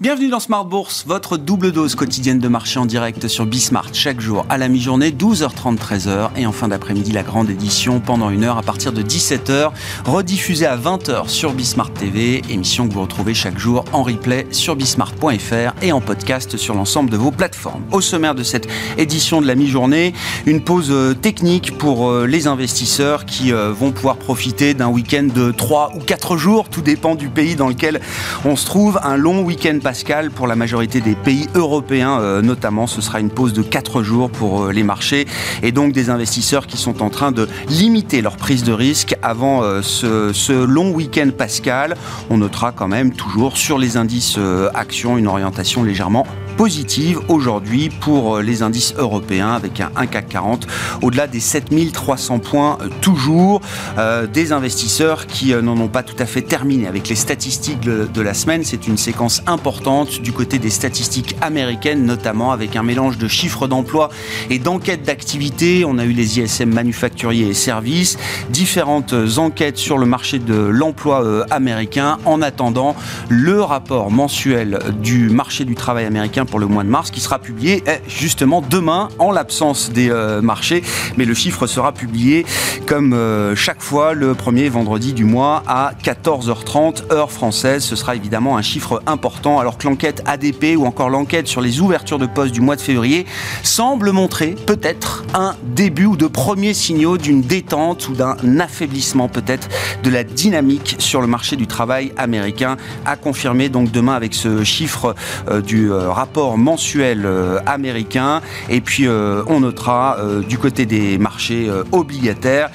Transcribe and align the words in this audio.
Bienvenue 0.00 0.30
dans 0.30 0.40
Smart 0.40 0.64
Bourse, 0.64 1.04
votre 1.06 1.36
double 1.36 1.72
dose 1.72 1.94
quotidienne 1.94 2.38
de 2.38 2.48
marché 2.48 2.78
en 2.78 2.86
direct 2.86 3.28
sur 3.28 3.44
Bismart 3.44 3.90
chaque 3.92 4.18
jour 4.18 4.46
à 4.48 4.56
la 4.56 4.68
mi-journée, 4.68 5.10
12h30, 5.10 5.76
13h 5.76 6.30
et 6.36 6.46
en 6.46 6.52
fin 6.52 6.68
d'après-midi 6.68 7.12
la 7.12 7.22
grande 7.22 7.50
édition 7.50 8.00
pendant 8.00 8.30
une 8.30 8.44
heure 8.44 8.56
à 8.56 8.62
partir 8.62 8.94
de 8.94 9.02
17h, 9.02 9.72
rediffusée 10.06 10.64
à 10.64 10.78
20h 10.78 11.28
sur 11.28 11.52
Bismart 11.52 11.92
TV, 11.92 12.40
émission 12.48 12.88
que 12.88 12.94
vous 12.94 13.02
retrouvez 13.02 13.34
chaque 13.34 13.58
jour 13.58 13.84
en 13.92 14.02
replay 14.02 14.46
sur 14.52 14.74
bismart.fr 14.74 15.74
et 15.82 15.92
en 15.92 16.00
podcast 16.00 16.56
sur 16.56 16.74
l'ensemble 16.74 17.10
de 17.10 17.18
vos 17.18 17.30
plateformes. 17.30 17.82
Au 17.92 18.00
sommaire 18.00 18.34
de 18.34 18.42
cette 18.42 18.68
édition 18.96 19.42
de 19.42 19.46
la 19.46 19.54
mi-journée, 19.54 20.14
une 20.46 20.62
pause 20.64 20.88
euh, 20.90 21.12
technique 21.12 21.76
pour 21.76 22.08
euh, 22.08 22.24
les 22.24 22.46
investisseurs 22.46 23.26
qui 23.26 23.52
euh, 23.52 23.70
vont 23.70 23.92
pouvoir 23.92 24.16
profiter 24.16 24.72
d'un 24.72 24.88
week-end 24.88 25.28
de 25.34 25.50
3 25.50 25.92
ou 25.94 25.98
4 25.98 26.38
jours, 26.38 26.70
tout 26.70 26.80
dépend 26.80 27.16
du 27.16 27.28
pays 27.28 27.54
dans 27.54 27.68
lequel 27.68 28.00
on 28.46 28.56
se 28.56 28.64
trouve, 28.64 28.98
un 29.02 29.18
long 29.18 29.42
week-end 29.42 29.78
Pascal, 29.90 30.30
pour 30.30 30.46
la 30.46 30.54
majorité 30.54 31.00
des 31.00 31.16
pays 31.16 31.48
européens 31.56 32.20
euh, 32.20 32.42
notamment. 32.42 32.86
Ce 32.86 33.00
sera 33.00 33.18
une 33.18 33.28
pause 33.28 33.52
de 33.52 33.60
4 33.60 34.04
jours 34.04 34.30
pour 34.30 34.66
euh, 34.66 34.72
les 34.72 34.84
marchés 34.84 35.26
et 35.64 35.72
donc 35.72 35.92
des 35.92 36.10
investisseurs 36.10 36.68
qui 36.68 36.76
sont 36.76 37.02
en 37.02 37.10
train 37.10 37.32
de 37.32 37.48
limiter 37.68 38.22
leur 38.22 38.36
prise 38.36 38.62
de 38.62 38.72
risque 38.72 39.16
avant 39.20 39.64
euh, 39.64 39.82
ce, 39.82 40.32
ce, 40.32 40.52
long 40.52 40.92
week-end 40.92 41.30
Pascal. 41.36 41.96
On 42.30 42.36
notera 42.36 42.70
quand 42.70 42.86
même 42.86 43.10
toujours 43.10 43.56
sur 43.56 43.78
les 43.78 43.96
indices 43.96 44.38
actions 44.74 45.18
une 45.18 45.26
orientation 45.26 45.82
légèrement 45.82 46.24
positive 46.60 47.20
aujourd'hui 47.28 47.88
pour 47.88 48.36
euh, 48.36 48.42
les 48.42 48.62
indices 48.62 48.92
européens 48.98 49.52
avec 49.52 49.80
un, 49.80 50.06
CAC 50.06 50.28
40 50.28 50.66
au-delà 51.00 51.26
des 51.26 51.40
7300 51.40 52.38
points 52.38 52.76
euh, 52.82 52.88
toujours. 53.00 53.62
Euh, 53.96 54.26
des 54.26 54.52
investisseurs 54.52 55.26
qui 55.26 55.54
n'en 55.54 55.78
ont 55.78 55.88
pas 55.88 56.02
tout 56.02 56.16
à 56.18 56.26
fait 56.26 56.42
terminé 56.42 56.86
avec 56.86 57.08
les 57.08 57.14
statistiques 57.14 57.80
de, 57.80 58.20
la 58.20 58.34
semaine. 58.34 58.62
C'est 58.62 58.86
une 58.86 58.98
séquence 58.98 59.42
importante 59.46 60.20
du 60.20 60.32
côté 60.32 60.58
des 60.58 60.68
statistiques 60.68 61.34
américaines, 61.40 62.04
notamment 62.04 62.52
avec 62.52 62.76
un 62.76 62.82
mélange 62.82 63.16
de 63.16 63.26
chiffres 63.26 63.66
d'emploi 63.66 64.10
et 64.50 64.58
d'enquêtes 64.58 65.02
d'activité. 65.02 65.86
On 65.86 65.96
a 65.96 66.04
eu 66.04 66.12
les 66.12 66.40
ISM 66.40 66.70
manufacturiers 66.74 67.48
et 67.48 67.54
services, 67.54 68.18
différentes 68.50 69.14
enquêtes 69.38 69.78
sur 69.78 69.96
le 69.96 70.04
marché 70.04 70.38
de 70.38 70.54
l'emploi 70.54 71.46
américain 71.50 72.18
en 72.26 72.42
attendant 72.42 72.94
le 73.30 73.62
rapport 73.62 74.10
mensuel 74.10 74.78
du 75.00 75.30
marché 75.30 75.64
du 75.64 75.74
travail 75.74 76.04
américain 76.04 76.44
pour 76.50 76.58
le 76.58 76.66
mois 76.66 76.82
de 76.82 76.88
mars 76.88 77.10
qui 77.10 77.20
sera 77.20 77.38
publié 77.38 77.82
eh, 77.86 77.92
justement 78.08 78.60
demain 78.60 79.08
en 79.18 79.30
l'absence 79.30 79.90
des 79.90 80.10
euh, 80.10 80.42
marchés. 80.42 80.82
Mais 81.16 81.24
le 81.24 81.34
chiffre 81.34 81.66
sera 81.66 81.92
publié 81.92 82.44
comme 82.86 83.12
euh, 83.12 83.54
chaque 83.54 83.80
fois 83.80 84.12
le 84.12 84.34
premier 84.34 84.68
vendredi 84.68 85.12
du 85.12 85.24
mois 85.24 85.62
à 85.66 85.92
14h30 86.02 87.12
heure 87.12 87.30
française. 87.30 87.84
Ce 87.84 87.96
sera 87.96 88.16
évidemment 88.16 88.56
un 88.56 88.62
chiffre 88.62 89.02
important 89.06 89.60
alors 89.60 89.78
que 89.78 89.86
l'enquête 89.86 90.22
ADP 90.26 90.76
ou 90.76 90.86
encore 90.86 91.08
l'enquête 91.08 91.46
sur 91.46 91.60
les 91.60 91.80
ouvertures 91.80 92.18
de 92.18 92.26
postes 92.26 92.52
du 92.52 92.60
mois 92.60 92.76
de 92.76 92.80
février 92.80 93.26
semble 93.62 94.10
montrer 94.10 94.56
peut-être 94.66 95.24
un 95.34 95.54
début 95.62 96.06
ou 96.06 96.16
de 96.16 96.26
premiers 96.26 96.74
signaux 96.74 97.16
d'une 97.16 97.42
détente 97.42 98.08
ou 98.08 98.14
d'un 98.14 98.36
affaiblissement 98.58 99.28
peut-être 99.28 99.68
de 100.02 100.10
la 100.10 100.24
dynamique 100.24 100.96
sur 100.98 101.20
le 101.20 101.26
marché 101.28 101.56
du 101.56 101.66
travail 101.66 102.12
américain 102.16 102.76
à 103.06 103.16
confirmer 103.16 103.68
donc 103.68 103.92
demain 103.92 104.14
avec 104.14 104.34
ce 104.34 104.64
chiffre 104.64 105.14
euh, 105.48 105.60
du 105.60 105.92
rapport 105.92 106.29
mensuel 106.36 107.22
euh, 107.24 107.58
américain. 107.66 108.40
Et 108.68 108.80
puis 108.80 109.06
euh, 109.06 109.42
on 109.46 109.60
notera 109.60 110.16
euh, 110.18 110.40
du 110.42 110.58
côté 110.58 110.86
des 110.86 111.18
marchés 111.18 111.70
obligataires 111.92 112.70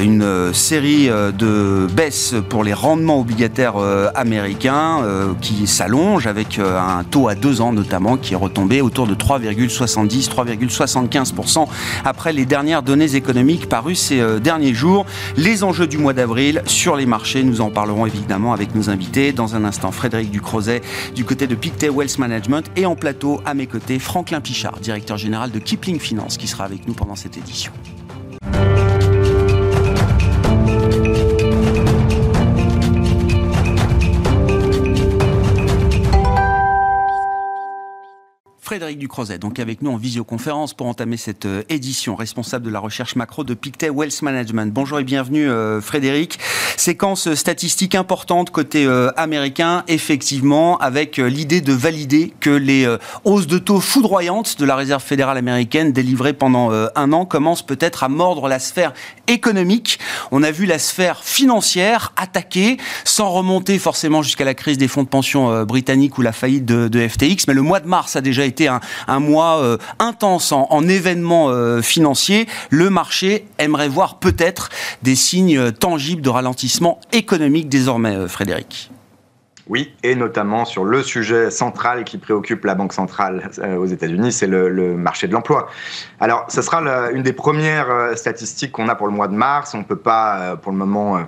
une 0.00 0.52
série 0.52 1.08
de 1.08 1.86
baisses 1.92 2.34
pour 2.48 2.64
les 2.64 2.72
rendements 2.72 3.20
obligataires 3.20 3.74
américains 4.14 5.02
qui 5.40 5.66
s'allongent 5.66 6.26
avec 6.26 6.58
un 6.58 7.04
taux 7.04 7.28
à 7.28 7.34
deux 7.34 7.60
ans 7.60 7.72
notamment 7.72 8.16
qui 8.16 8.34
est 8.34 8.36
retombé 8.36 8.80
autour 8.80 9.06
de 9.06 9.14
3,70, 9.14 10.28
3,75% 10.28 11.66
après 12.04 12.32
les 12.32 12.46
dernières 12.46 12.82
données 12.82 13.14
économiques 13.14 13.68
parues 13.68 13.94
ces 13.94 14.40
derniers 14.40 14.74
jours. 14.74 15.06
Les 15.36 15.62
enjeux 15.62 15.86
du 15.86 15.98
mois 15.98 16.12
d'avril 16.12 16.62
sur 16.66 16.96
les 16.96 17.06
marchés, 17.06 17.42
nous 17.42 17.60
en 17.60 17.70
parlerons 17.70 18.06
évidemment 18.06 18.52
avec 18.52 18.74
nos 18.74 18.90
invités. 18.90 19.32
Dans 19.32 19.54
un 19.54 19.64
instant, 19.64 19.92
Frédéric 19.92 20.30
Ducrozet 20.30 20.82
du 21.14 21.24
côté 21.24 21.46
de 21.46 21.54
Pictet 21.54 21.90
Wealth 21.90 22.18
Management 22.18 22.70
en 22.86 22.96
plateau, 22.96 23.40
à 23.44 23.54
mes 23.54 23.66
côtés, 23.66 23.98
Franklin 23.98 24.40
Pichard, 24.40 24.80
directeur 24.80 25.16
général 25.16 25.50
de 25.50 25.58
Kipling 25.58 25.98
Finance, 25.98 26.36
qui 26.36 26.46
sera 26.46 26.64
avec 26.64 26.86
nous 26.86 26.94
pendant 26.94 27.16
cette 27.16 27.36
édition. 27.36 27.72
Frédéric 38.70 38.98
Ducrozet, 38.98 39.38
donc 39.38 39.58
avec 39.58 39.82
nous 39.82 39.90
en 39.90 39.96
visioconférence 39.96 40.74
pour 40.74 40.86
entamer 40.86 41.16
cette 41.16 41.44
euh, 41.44 41.64
édition, 41.68 42.14
responsable 42.14 42.64
de 42.64 42.70
la 42.70 42.78
recherche 42.78 43.16
macro 43.16 43.42
de 43.42 43.54
Pictet 43.54 43.90
Wealth 43.90 44.22
Management. 44.22 44.72
Bonjour 44.72 45.00
et 45.00 45.02
bienvenue 45.02 45.50
euh, 45.50 45.80
Frédéric. 45.80 46.38
Séquence 46.76 47.34
statistique 47.34 47.96
importante 47.96 48.50
côté 48.50 48.86
euh, 48.86 49.10
américain, 49.16 49.82
effectivement, 49.88 50.78
avec 50.78 51.16
l'idée 51.16 51.60
de 51.60 51.72
valider 51.72 52.32
que 52.38 52.50
les 52.50 52.86
hausses 53.24 53.48
de 53.48 53.58
taux 53.58 53.80
foudroyantes 53.80 54.56
de 54.60 54.64
la 54.64 54.76
Réserve 54.76 55.02
fédérale 55.02 55.36
américaine 55.36 55.90
délivrées 55.90 56.32
pendant 56.32 56.70
un 56.70 57.12
an 57.12 57.24
commencent 57.24 57.66
peut-être 57.66 58.04
à 58.04 58.08
mordre 58.08 58.46
la 58.46 58.60
sphère 58.60 58.94
économique. 59.26 59.98
On 60.30 60.44
a 60.44 60.52
vu 60.52 60.64
la 60.64 60.78
sphère 60.78 61.24
financière 61.24 62.12
attaquée, 62.16 62.76
sans 63.04 63.30
remonter 63.30 63.78
forcément 63.80 64.22
jusqu'à 64.22 64.44
la 64.44 64.54
crise 64.54 64.78
des 64.78 64.88
fonds 64.88 65.02
de 65.02 65.08
pension 65.08 65.64
britanniques 65.64 66.18
ou 66.18 66.22
la 66.22 66.32
faillite 66.32 66.64
de, 66.64 66.88
de 66.88 67.08
FTX, 67.08 67.46
mais 67.48 67.54
le 67.54 67.62
mois 67.62 67.80
de 67.80 67.88
mars 67.88 68.14
a 68.16 68.20
déjà 68.20 68.44
été 68.44 68.59
un, 68.68 69.20
mois 69.20 69.60
euh, 69.62 69.78
intense 69.98 70.52
en, 70.52 70.88
événements 70.88 71.48
euh, 71.50 71.82
financiers, 71.82 72.46
le 72.70 72.90
marché 72.90 73.46
aimerait 73.58 73.88
voir 73.88 74.18
peut-être 74.18 74.70
des 75.02 75.14
signes 75.14 75.72
tangibles 75.72 76.22
de 76.22 76.28
ralentissement 76.28 77.00
économique 77.12 77.68
désormais, 77.68 78.16
euh, 78.16 78.28
Frédéric. 78.28 78.90
Oui, 79.68 79.94
et 80.02 80.16
notamment 80.16 80.64
sur 80.64 80.84
le 80.84 81.02
sujet 81.02 81.50
central 81.50 82.02
qui 82.02 82.18
préoccupe 82.18 82.64
la 82.64 82.74
Banque 82.74 82.92
centrale 82.92 83.50
aux 83.78 83.86
États-Unis, 83.86 84.32
c'est 84.32 84.48
le, 84.48 84.96
marché 84.96 85.28
de 85.28 85.32
l'emploi. 85.32 85.68
Alors, 86.18 86.44
ce 86.48 86.60
sera 86.60 86.80
une 87.12 87.22
des 87.22 87.32
premières 87.32 88.16
statistiques 88.16 88.72
qu'on 88.72 88.88
a 88.88 88.96
pour 88.96 89.06
le 89.06 89.12
mois 89.12 89.28
de 89.28 89.34
mars. 89.34 89.72
On 89.74 89.78
ne 89.78 89.84
peut 89.84 89.94
pas, 89.94 90.56
pour 90.56 90.72
le 90.72 90.78
moment, 90.78 91.20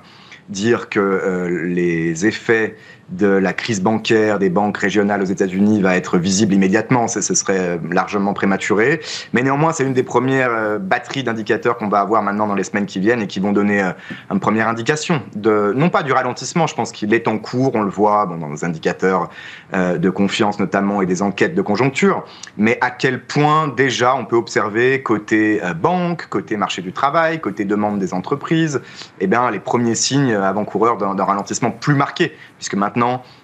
dire 0.48 0.88
que 0.88 1.46
les 1.68 2.26
effets 2.26 2.76
de 3.12 3.26
la 3.26 3.52
crise 3.52 3.82
bancaire 3.82 4.38
des 4.38 4.50
banques 4.50 4.78
régionales 4.78 5.22
aux 5.22 5.26
États-Unis 5.26 5.82
va 5.82 5.96
être 5.96 6.18
visible 6.18 6.54
immédiatement. 6.54 7.08
Ce, 7.08 7.20
serait 7.20 7.58
euh, 7.58 7.78
largement 7.90 8.32
prématuré. 8.32 9.00
Mais 9.32 9.42
néanmoins, 9.42 9.72
c'est 9.72 9.84
une 9.84 9.92
des 9.92 10.02
premières 10.02 10.50
euh, 10.50 10.78
batteries 10.78 11.24
d'indicateurs 11.24 11.76
qu'on 11.76 11.88
va 11.88 12.00
avoir 12.00 12.22
maintenant 12.22 12.46
dans 12.46 12.54
les 12.54 12.64
semaines 12.64 12.86
qui 12.86 13.00
viennent 13.00 13.22
et 13.22 13.26
qui 13.26 13.40
vont 13.40 13.52
donner 13.52 13.82
euh, 13.82 13.92
une 14.30 14.40
première 14.40 14.68
indication 14.68 15.22
de, 15.34 15.72
non 15.76 15.90
pas 15.90 16.02
du 16.02 16.12
ralentissement, 16.12 16.66
je 16.66 16.74
pense 16.74 16.92
qu'il 16.92 17.12
est 17.14 17.28
en 17.28 17.38
cours, 17.38 17.74
on 17.74 17.82
le 17.82 17.90
voit 17.90 18.26
dans 18.26 18.48
les 18.48 18.64
indicateurs 18.64 19.28
de 19.72 20.10
confiance 20.10 20.58
notamment 20.58 21.02
et 21.02 21.06
des 21.06 21.22
enquêtes 21.22 21.54
de 21.54 21.62
conjoncture, 21.62 22.24
mais 22.56 22.78
à 22.80 22.90
quel 22.90 23.22
point 23.24 23.68
déjà 23.68 24.14
on 24.14 24.24
peut 24.24 24.36
observer 24.36 25.02
côté 25.02 25.60
banque, 25.80 26.26
côté 26.28 26.56
marché 26.56 26.82
du 26.82 26.92
travail, 26.92 27.40
côté 27.40 27.64
demande 27.64 27.98
des 27.98 28.14
entreprises, 28.14 28.80
eh 29.20 29.26
bien, 29.26 29.50
les 29.50 29.60
premiers 29.60 29.94
signes 29.94 30.34
avant-coureurs 30.34 30.96
d'un 30.96 31.24
ralentissement 31.24 31.70
plus 31.70 31.94
marqué, 31.94 32.36
puisque 32.58 32.74
maintenant 32.74 33.01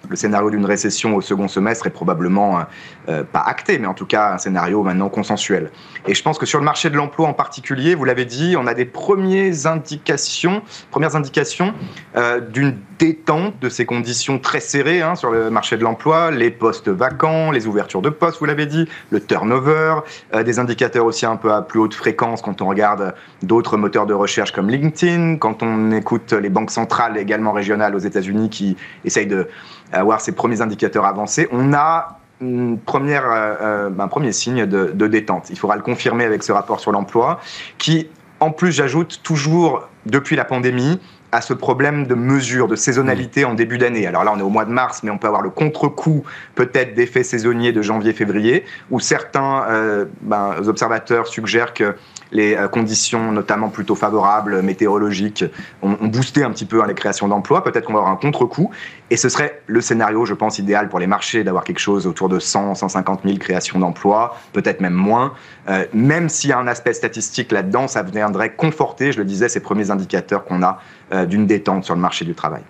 le 0.09 0.15
scénario 0.15 0.49
d'une 0.49 0.65
récession 0.65 1.15
au 1.15 1.21
second 1.21 1.47
semestre 1.47 1.87
est 1.87 1.91
probablement 1.91 2.59
euh, 2.59 2.63
euh, 3.09 3.23
pas 3.23 3.41
acté, 3.41 3.77
mais 3.79 3.87
en 3.87 3.93
tout 3.93 4.05
cas 4.05 4.33
un 4.33 4.37
scénario 4.37 4.83
maintenant 4.83 5.09
consensuel. 5.09 5.71
Et 6.07 6.13
je 6.13 6.23
pense 6.23 6.37
que 6.37 6.45
sur 6.45 6.59
le 6.59 6.65
marché 6.65 6.89
de 6.89 6.95
l'emploi 6.95 7.27
en 7.27 7.33
particulier, 7.33 7.95
vous 7.95 8.05
l'avez 8.05 8.25
dit, 8.25 8.55
on 8.57 8.67
a 8.67 8.73
des 8.73 8.85
premières 8.85 9.67
indications, 9.67 10.61
premières 10.91 11.15
indications 11.15 11.73
euh, 12.15 12.39
d'une 12.39 12.77
détente 12.99 13.59
de 13.61 13.69
ces 13.69 13.85
conditions 13.85 14.37
très 14.37 14.59
serrées 14.59 15.01
hein, 15.01 15.15
sur 15.15 15.31
le 15.31 15.49
marché 15.49 15.77
de 15.77 15.83
l'emploi, 15.83 16.29
les 16.31 16.51
postes 16.51 16.89
vacants, 16.89 17.49
les 17.51 17.65
ouvertures 17.65 18.01
de 18.01 18.09
postes, 18.09 18.39
vous 18.39 18.45
l'avez 18.45 18.65
dit, 18.65 18.87
le 19.09 19.19
turnover, 19.19 20.01
des 20.45 20.59
indicateurs 20.59 21.05
aussi 21.05 21.25
un 21.25 21.37
peu 21.37 21.51
à 21.51 21.61
plus 21.61 21.79
haute 21.79 21.93
fréquence 21.93 22.41
quand 22.41 22.61
on 22.61 22.67
regarde 22.67 23.15
d'autres 23.41 23.77
moteurs 23.77 24.05
de 24.05 24.13
recherche 24.13 24.51
comme 24.51 24.69
LinkedIn, 24.69 25.37
quand 25.37 25.63
on 25.63 25.91
écoute 25.91 26.33
les 26.33 26.49
banques 26.49 26.71
centrales 26.71 27.17
également 27.17 27.53
régionales 27.53 27.95
aux 27.95 27.99
États-Unis 27.99 28.49
qui 28.49 28.77
essayent 29.05 29.27
de 29.27 29.47
avoir 29.91 30.21
ces 30.21 30.33
premiers 30.33 30.61
indicateurs 30.61 31.05
avancés, 31.05 31.47
on 31.51 31.73
a 31.73 32.19
euh, 32.41 32.77
euh, 32.91 33.89
un 33.99 34.07
premier 34.07 34.31
signe 34.31 34.65
de, 34.65 35.07
détente. 35.07 35.49
Il 35.49 35.57
faudra 35.57 35.75
le 35.75 35.81
confirmer 35.81 36.23
avec 36.23 36.43
ce 36.43 36.51
rapport 36.51 36.79
sur 36.79 36.91
l'emploi, 36.91 37.39
qui, 37.77 38.07
en 38.39 38.51
plus, 38.51 38.71
j'ajoute, 38.71 39.21
toujours 39.23 39.87
depuis 40.05 40.35
la 40.35 40.45
pandémie, 40.45 40.99
à 41.31 41.41
ce 41.41 41.53
problème 41.53 42.07
de 42.07 42.15
mesure, 42.15 42.67
de 42.67 42.75
saisonnalité 42.75 43.45
en 43.45 43.53
début 43.53 43.77
d'année. 43.77 44.07
Alors 44.07 44.23
là, 44.23 44.31
on 44.33 44.39
est 44.39 44.43
au 44.43 44.49
mois 44.49 44.65
de 44.65 44.71
mars, 44.71 45.01
mais 45.03 45.11
on 45.11 45.17
peut 45.17 45.27
avoir 45.27 45.41
le 45.41 45.49
contre-coup 45.49 46.23
peut-être 46.55 46.95
d'effets 46.95 47.23
saisonniers 47.23 47.71
de 47.71 47.81
janvier-février, 47.81 48.65
où 48.89 48.99
certains 48.99 49.65
euh, 49.69 50.05
ben, 50.21 50.55
observateurs 50.65 51.27
suggèrent 51.27 51.73
que 51.73 51.95
les 52.31 52.55
euh, 52.55 52.67
conditions, 52.67 53.31
notamment 53.31 53.69
plutôt 53.69 53.95
favorables, 53.95 54.61
météorologiques, 54.61 55.45
ont, 55.81 55.97
boosté 56.01 56.43
un 56.43 56.51
petit 56.51 56.65
peu 56.65 56.81
hein, 56.81 56.85
les 56.87 56.95
créations 56.95 57.27
d'emplois. 57.27 57.63
Peut-être 57.63 57.85
qu'on 57.85 57.93
va 57.93 57.99
avoir 57.99 58.13
un 58.13 58.17
contre-coup. 58.17 58.71
Et 59.11 59.17
ce 59.17 59.29
serait 59.29 59.61
le 59.67 59.81
scénario, 59.81 60.25
je 60.25 60.33
pense, 60.33 60.59
idéal 60.59 60.89
pour 60.89 60.99
les 60.99 61.07
marchés, 61.07 61.43
d'avoir 61.43 61.63
quelque 61.63 61.79
chose 61.79 62.05
autour 62.05 62.29
de 62.29 62.39
100, 62.39 62.75
150 62.75 63.21
000 63.25 63.37
créations 63.37 63.79
d'emplois, 63.79 64.37
peut-être 64.53 64.81
même 64.81 64.93
moins. 64.93 65.33
Euh, 65.67 65.85
même 65.93 66.29
s'il 66.29 66.51
y 66.51 66.53
a 66.53 66.59
un 66.59 66.67
aspect 66.67 66.93
statistique 66.93 67.51
là-dedans, 67.51 67.87
ça 67.87 68.03
viendrait 68.03 68.53
conforter, 68.53 69.11
je 69.11 69.17
le 69.17 69.25
disais, 69.25 69.49
ces 69.49 69.59
premiers 69.59 69.88
indicateurs 69.91 70.45
qu'on 70.45 70.63
a 70.63 70.79
euh, 71.11 71.25
d'une 71.25 71.47
détente 71.47 71.85
sur 71.85 71.95
le 71.95 72.01
marché 72.01 72.25
du 72.25 72.35
travail. 72.35 72.61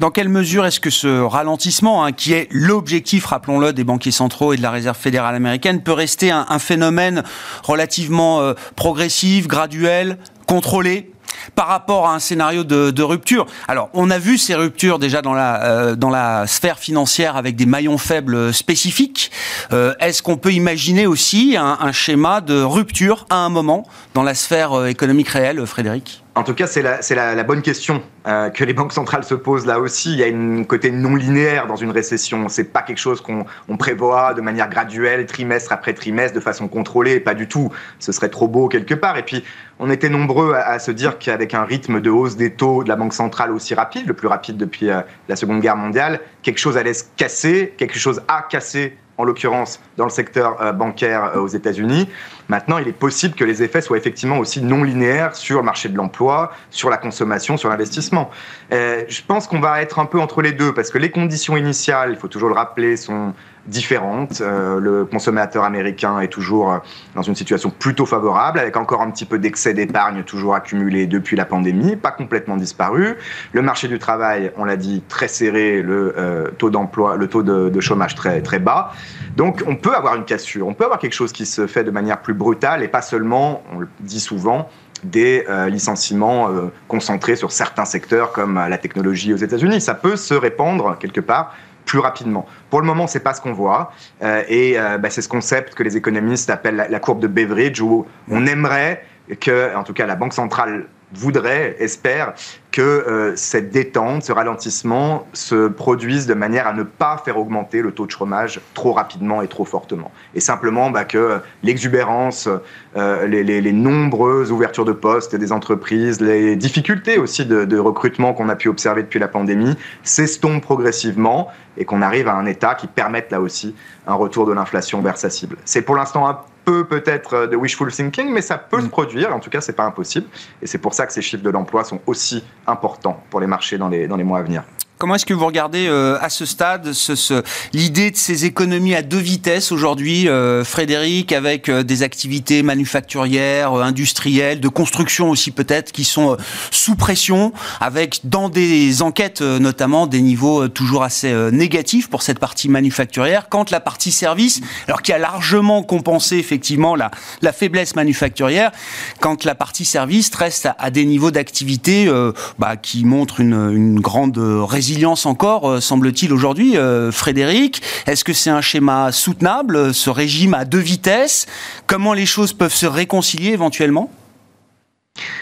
Dans 0.00 0.10
quelle 0.10 0.28
mesure 0.28 0.66
est-ce 0.66 0.78
que 0.78 0.90
ce 0.90 1.22
ralentissement, 1.22 2.04
hein, 2.04 2.12
qui 2.12 2.34
est 2.34 2.48
l'objectif, 2.50 3.24
rappelons-le, 3.24 3.72
des 3.72 3.84
banquiers 3.84 4.10
centraux 4.10 4.52
et 4.52 4.58
de 4.58 4.62
la 4.62 4.70
Réserve 4.70 4.98
fédérale 4.98 5.34
américaine, 5.34 5.82
peut 5.82 5.92
rester 5.92 6.30
un, 6.30 6.58
phénomène 6.58 7.22
relativement 7.62 8.42
euh, 8.42 8.52
progressif, 8.74 9.48
graduel, 9.48 10.18
contrôlé 10.46 11.12
par 11.54 11.68
rapport 11.68 12.06
à 12.06 12.14
un 12.14 12.18
scénario 12.18 12.62
de, 12.62 13.02
rupture? 13.02 13.46
Alors, 13.68 13.88
on 13.94 14.10
a 14.10 14.18
vu 14.18 14.36
ces 14.36 14.54
ruptures 14.54 14.98
déjà 14.98 15.22
dans 15.22 15.32
la, 15.32 15.64
euh, 15.64 15.96
dans 15.96 16.10
la 16.10 16.46
sphère 16.46 16.78
financière 16.78 17.36
avec 17.36 17.56
des 17.56 17.66
maillons 17.66 17.98
faibles 17.98 18.52
spécifiques. 18.52 19.30
Est-ce 19.72 20.22
qu'on 20.22 20.36
peut 20.36 20.52
imaginer 20.52 21.06
aussi 21.06 21.56
un, 21.58 21.92
schéma 21.92 22.42
de 22.42 22.60
rupture 22.60 23.24
à 23.30 23.36
un 23.36 23.48
moment 23.48 23.86
dans 24.12 24.22
la 24.22 24.34
sphère 24.34 24.86
économique 24.86 25.28
réelle, 25.28 25.64
Frédéric? 25.64 26.22
En 26.36 26.42
tout 26.42 26.52
cas, 26.52 26.66
c'est 26.66 26.82
la, 26.82 27.44
bonne 27.44 27.62
question 27.62 28.02
euh, 28.26 28.50
que 28.50 28.62
les 28.62 28.74
banques 28.74 28.92
centrales 28.92 29.24
se 29.24 29.34
posent 29.34 29.64
là 29.64 29.80
aussi. 29.80 30.12
Il 30.12 30.18
y 30.18 30.22
a 30.22 30.26
une 30.26 30.66
côté 30.66 30.90
non 30.90 31.16
linéaire 31.16 31.66
dans 31.66 31.76
une 31.76 31.90
récession. 31.90 32.50
C'est 32.50 32.72
pas 32.74 32.82
quelque 32.82 32.98
chose 32.98 33.22
qu'on 33.22 33.76
prévoit 33.78 34.34
de 34.34 34.42
manière 34.42 34.68
graduelle, 34.68 35.24
trimestre 35.24 35.72
après 35.72 35.94
trimestre, 35.94 36.34
de 36.34 36.40
façon 36.42 36.68
contrôlée. 36.68 37.20
Pas 37.20 37.32
du 37.32 37.48
tout. 37.48 37.72
Ce 38.00 38.12
serait 38.12 38.28
trop 38.28 38.48
beau 38.48 38.68
quelque 38.68 38.92
part. 38.92 39.16
Et 39.16 39.22
puis, 39.22 39.44
on 39.78 39.88
était 39.88 40.10
nombreux 40.10 40.52
à, 40.52 40.78
se 40.78 40.90
dire 40.90 41.18
qu'avec 41.18 41.54
un 41.54 41.64
rythme 41.64 42.02
de 42.02 42.10
hausse 42.10 42.36
des 42.36 42.52
taux 42.52 42.84
de 42.84 42.88
la 42.90 42.96
banque 42.96 43.14
centrale 43.14 43.50
aussi 43.50 43.74
rapide, 43.74 44.06
le 44.06 44.12
plus 44.12 44.28
rapide 44.28 44.58
depuis 44.58 44.90
euh, 44.90 45.00
la 45.30 45.36
Seconde 45.36 45.60
Guerre 45.62 45.76
mondiale, 45.76 46.20
quelque 46.42 46.58
chose 46.58 46.76
allait 46.76 46.92
se 46.92 47.04
casser, 47.16 47.72
quelque 47.78 47.98
chose 47.98 48.20
a 48.28 48.42
cassé 48.42 48.98
en 49.18 49.24
l'occurrence 49.24 49.80
dans 49.96 50.04
le 50.04 50.10
secteur 50.10 50.60
euh, 50.60 50.72
bancaire 50.72 51.32
euh, 51.34 51.40
aux 51.40 51.48
États-Unis. 51.48 52.08
Maintenant, 52.48 52.78
il 52.78 52.88
est 52.88 52.92
possible 52.92 53.34
que 53.34 53.44
les 53.44 53.62
effets 53.62 53.80
soient 53.80 53.98
effectivement 53.98 54.38
aussi 54.38 54.62
non 54.62 54.82
linéaires 54.82 55.34
sur 55.34 55.58
le 55.58 55.64
marché 55.64 55.88
de 55.88 55.96
l'emploi, 55.96 56.52
sur 56.70 56.90
la 56.90 56.96
consommation, 56.96 57.56
sur 57.56 57.68
l'investissement. 57.68 58.30
Euh, 58.72 59.04
je 59.08 59.22
pense 59.26 59.46
qu'on 59.46 59.60
va 59.60 59.82
être 59.82 59.98
un 59.98 60.06
peu 60.06 60.20
entre 60.20 60.42
les 60.42 60.52
deux 60.52 60.72
parce 60.72 60.90
que 60.90 60.98
les 60.98 61.10
conditions 61.10 61.56
initiales, 61.56 62.10
il 62.12 62.16
faut 62.16 62.28
toujours 62.28 62.48
le 62.48 62.54
rappeler, 62.54 62.96
sont 62.96 63.34
différentes. 63.66 64.40
Euh, 64.40 64.78
le 64.78 65.04
consommateur 65.04 65.64
américain 65.64 66.20
est 66.20 66.28
toujours 66.28 66.80
dans 67.14 67.22
une 67.22 67.34
situation 67.34 67.70
plutôt 67.70 68.06
favorable, 68.06 68.58
avec 68.58 68.76
encore 68.76 69.02
un 69.02 69.10
petit 69.10 69.24
peu 69.24 69.38
d'excès 69.38 69.74
d'épargne 69.74 70.22
toujours 70.22 70.54
accumulé 70.54 71.06
depuis 71.06 71.36
la 71.36 71.44
pandémie, 71.44 71.96
pas 71.96 72.12
complètement 72.12 72.56
disparu. 72.56 73.16
Le 73.52 73.62
marché 73.62 73.88
du 73.88 73.98
travail, 73.98 74.52
on 74.56 74.64
l'a 74.64 74.76
dit, 74.76 75.02
très 75.08 75.28
serré, 75.28 75.82
le 75.82 76.14
euh, 76.16 76.50
taux 76.58 76.70
d'emploi, 76.70 77.16
le 77.16 77.26
taux 77.28 77.42
de, 77.42 77.68
de, 77.68 77.80
chômage 77.80 78.14
très 78.14 78.40
très 78.40 78.58
bas. 78.58 78.92
Donc 79.36 79.62
on 79.66 79.76
peut 79.76 79.94
avoir 79.94 80.14
une 80.14 80.24
cassure, 80.24 80.66
on 80.66 80.74
peut 80.74 80.84
avoir 80.84 80.98
quelque 80.98 81.14
chose 81.14 81.32
qui 81.32 81.46
se 81.46 81.66
fait 81.66 81.84
de 81.84 81.90
manière 81.90 82.22
plus 82.22 82.34
brutale 82.36 82.82
et 82.82 82.88
pas 82.88 83.02
seulement, 83.02 83.62
on 83.72 83.80
le 83.80 83.88
dit 84.00 84.20
souvent, 84.20 84.68
des 85.04 85.44
licenciements 85.68 86.48
concentrés 86.88 87.36
sur 87.36 87.52
certains 87.52 87.84
secteurs 87.84 88.32
comme 88.32 88.54
la 88.54 88.78
technologie 88.78 89.32
aux 89.34 89.36
États-Unis. 89.36 89.80
Ça 89.80 89.94
peut 89.94 90.16
se 90.16 90.34
répandre 90.34 90.96
quelque 90.98 91.20
part 91.20 91.54
plus 91.86 92.00
rapidement. 92.00 92.44
Pour 92.68 92.80
le 92.80 92.86
moment, 92.86 93.06
c'est 93.06 93.20
pas 93.20 93.32
ce 93.32 93.40
qu'on 93.40 93.52
voit, 93.52 93.92
euh, 94.22 94.42
et 94.48 94.78
euh, 94.78 94.98
bah, 94.98 95.08
c'est 95.08 95.22
ce 95.22 95.28
concept 95.28 95.74
que 95.74 95.82
les 95.82 95.96
économistes 95.96 96.50
appellent 96.50 96.88
la, 96.90 97.00
courbe 97.00 97.20
de 97.20 97.28
Beveridge, 97.28 97.80
où 97.80 98.04
on 98.28 98.44
aimerait 98.44 99.04
que, 99.40 99.74
en 99.74 99.84
tout 99.84 99.94
cas, 99.94 100.04
la 100.04 100.16
Banque 100.16 100.34
centrale 100.34 100.86
voudrait, 101.12 101.76
espère 101.78 102.34
que 102.72 102.82
euh, 102.82 103.34
cette 103.36 103.70
détente, 103.70 104.24
ce 104.24 104.32
ralentissement 104.32 105.26
se 105.32 105.68
produise 105.68 106.26
de 106.26 106.34
manière 106.34 106.66
à 106.66 106.74
ne 106.74 106.82
pas 106.82 107.22
faire 107.24 107.38
augmenter 107.38 107.80
le 107.80 107.92
taux 107.92 108.04
de 108.04 108.10
chômage 108.10 108.60
trop 108.74 108.92
rapidement 108.92 109.40
et 109.40 109.48
trop 109.48 109.64
fortement. 109.64 110.10
Et 110.34 110.40
simplement 110.40 110.90
bah, 110.90 111.04
que 111.04 111.38
l'exubérance, 111.62 112.48
euh, 112.96 113.26
les, 113.26 113.72
nombreuses 113.72 114.52
ouvertures 114.52 114.84
de 114.84 114.92
postes 114.92 115.34
des 115.36 115.52
entreprises, 115.52 116.20
les 116.20 116.54
difficultés 116.56 117.18
aussi 117.18 117.46
de, 117.46 117.64
de 117.64 117.78
recrutement 117.78 118.34
qu'on 118.34 118.48
a 118.48 118.56
pu 118.56 118.68
observer 118.68 119.02
depuis 119.02 119.20
la 119.20 119.28
pandémie 119.28 119.74
s'estompent 120.02 120.62
progressivement 120.62 121.48
et 121.78 121.84
qu'on 121.84 122.02
arrive 122.02 122.28
à 122.28 122.34
un 122.34 122.46
état 122.46 122.74
qui 122.74 122.88
permette 122.88 123.30
là 123.30 123.40
aussi 123.40 123.74
un 124.06 124.14
retour 124.14 124.46
de 124.46 124.52
l'inflation 124.52 125.00
vers 125.00 125.16
sa 125.16 125.30
cible. 125.30 125.56
C'est 125.64 125.82
pour 125.82 125.96
l'instant 125.96 126.26
peu 126.66 126.84
peut-être 126.84 127.34
euh, 127.34 127.46
de 127.46 127.56
wishful 127.56 127.90
thinking, 127.90 128.30
mais 128.30 128.42
ça 128.42 128.58
peut 128.58 128.80
se 128.80 128.86
mm. 128.86 128.90
produire. 128.90 129.34
En 129.34 129.40
tout 129.40 129.48
cas, 129.48 129.62
c'est 129.62 129.72
pas 129.72 129.84
impossible. 129.84 130.26
Et 130.60 130.66
c'est 130.66 130.78
pour 130.78 130.92
ça 130.92 131.06
que 131.06 131.12
ces 131.12 131.22
chiffres 131.22 131.42
de 131.42 131.50
l'emploi 131.50 131.84
sont 131.84 132.00
aussi 132.06 132.44
importants 132.66 133.22
pour 133.30 133.40
les 133.40 133.46
marchés 133.46 133.78
dans 133.78 133.88
les, 133.88 134.06
dans 134.06 134.16
les 134.16 134.24
mois 134.24 134.40
à 134.40 134.42
venir. 134.42 134.64
Comment 134.98 135.16
est-ce 135.16 135.26
que 135.26 135.34
vous 135.34 135.44
regardez 135.44 135.88
euh, 135.88 136.16
à 136.22 136.30
ce 136.30 136.46
stade 136.46 136.94
ce, 136.94 137.42
l'idée 137.74 138.10
de 138.10 138.16
ces 138.16 138.46
économies 138.46 138.94
à 138.94 139.02
deux 139.02 139.18
vitesses 139.18 139.70
aujourd'hui, 139.70 140.26
euh, 140.26 140.64
Frédéric, 140.64 141.32
avec 141.32 141.68
euh, 141.68 141.82
des 141.82 142.02
activités 142.02 142.62
manufacturières, 142.62 143.74
industrielles, 143.74 144.58
de 144.58 144.68
construction 144.68 145.28
aussi 145.28 145.50
peut-être, 145.50 145.92
qui 145.92 146.04
sont 146.04 146.38
sous 146.70 146.96
pression, 146.96 147.52
avec 147.78 148.20
dans 148.24 148.48
des 148.48 149.02
enquêtes 149.02 149.42
notamment 149.42 150.06
des 150.06 150.22
niveaux 150.22 150.66
toujours 150.68 151.02
assez 151.02 151.30
négatifs 151.52 152.08
pour 152.08 152.22
cette 152.22 152.38
partie 152.38 152.70
manufacturière, 152.70 153.50
quand 153.50 153.70
la 153.70 153.80
partie 153.80 154.12
service, 154.12 154.62
alors 154.88 155.02
qui 155.02 155.12
a 155.12 155.18
largement 155.18 155.82
compensé 155.82 156.38
effectivement 156.38 156.96
la, 156.96 157.10
la 157.42 157.52
faiblesse 157.52 157.96
manufacturière, 157.96 158.72
quand 159.20 159.44
la 159.44 159.54
partie 159.54 159.84
service 159.84 160.34
reste 160.34 160.68
à, 160.78 160.90
des 160.90 161.04
niveaux 161.04 161.30
d'activité 161.30 162.10
bah, 162.58 162.76
qui 162.76 163.04
montrent 163.04 163.40
une, 163.40 163.70
une 163.74 164.00
grande 164.00 164.38
résistance 164.38 164.85
résilience 164.86 165.26
encore, 165.26 165.68
euh, 165.68 165.80
semble-t-il, 165.80 166.32
aujourd'hui. 166.32 166.78
Euh, 166.78 167.10
Frédéric, 167.10 167.82
est-ce 168.06 168.22
que 168.22 168.32
c'est 168.32 168.50
un 168.50 168.60
schéma 168.60 169.10
soutenable, 169.10 169.92
ce 169.92 170.10
régime 170.10 170.54
à 170.54 170.64
deux 170.64 170.78
vitesses? 170.78 171.46
Comment 171.88 172.14
les 172.14 172.24
choses 172.24 172.52
peuvent 172.52 172.72
se 172.72 172.86
réconcilier 172.86 173.50
éventuellement? 173.50 174.12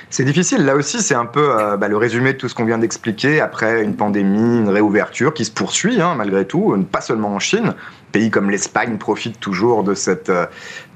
C'est 0.09 0.25
difficile. 0.25 0.65
Là 0.65 0.77
aussi, 0.77 1.03
c'est 1.03 1.15
un 1.15 1.27
peu 1.27 1.61
euh, 1.61 1.77
bah, 1.77 1.89
le 1.89 1.99
résumé 1.99 2.33
de 2.33 2.39
tout 2.39 2.49
ce 2.49 2.55
qu'on 2.55 2.65
vient 2.65 2.79
d'expliquer 2.79 3.43
après 3.43 3.83
une 3.83 3.97
pandémie, 3.97 4.61
une 4.61 4.71
réouverture 4.71 5.35
qui 5.35 5.45
se 5.45 5.51
poursuit 5.51 6.01
hein, 6.01 6.15
malgré 6.17 6.47
tout, 6.47 6.75
pas 6.91 7.03
seulement 7.03 7.35
en 7.35 7.39
Chine. 7.39 7.75
Pays 8.13 8.31
comme 8.31 8.51
l'Espagne 8.51 8.97
profitent 8.97 9.41
toujours 9.41 9.85
de 9.85 9.93
cette, 9.93 10.33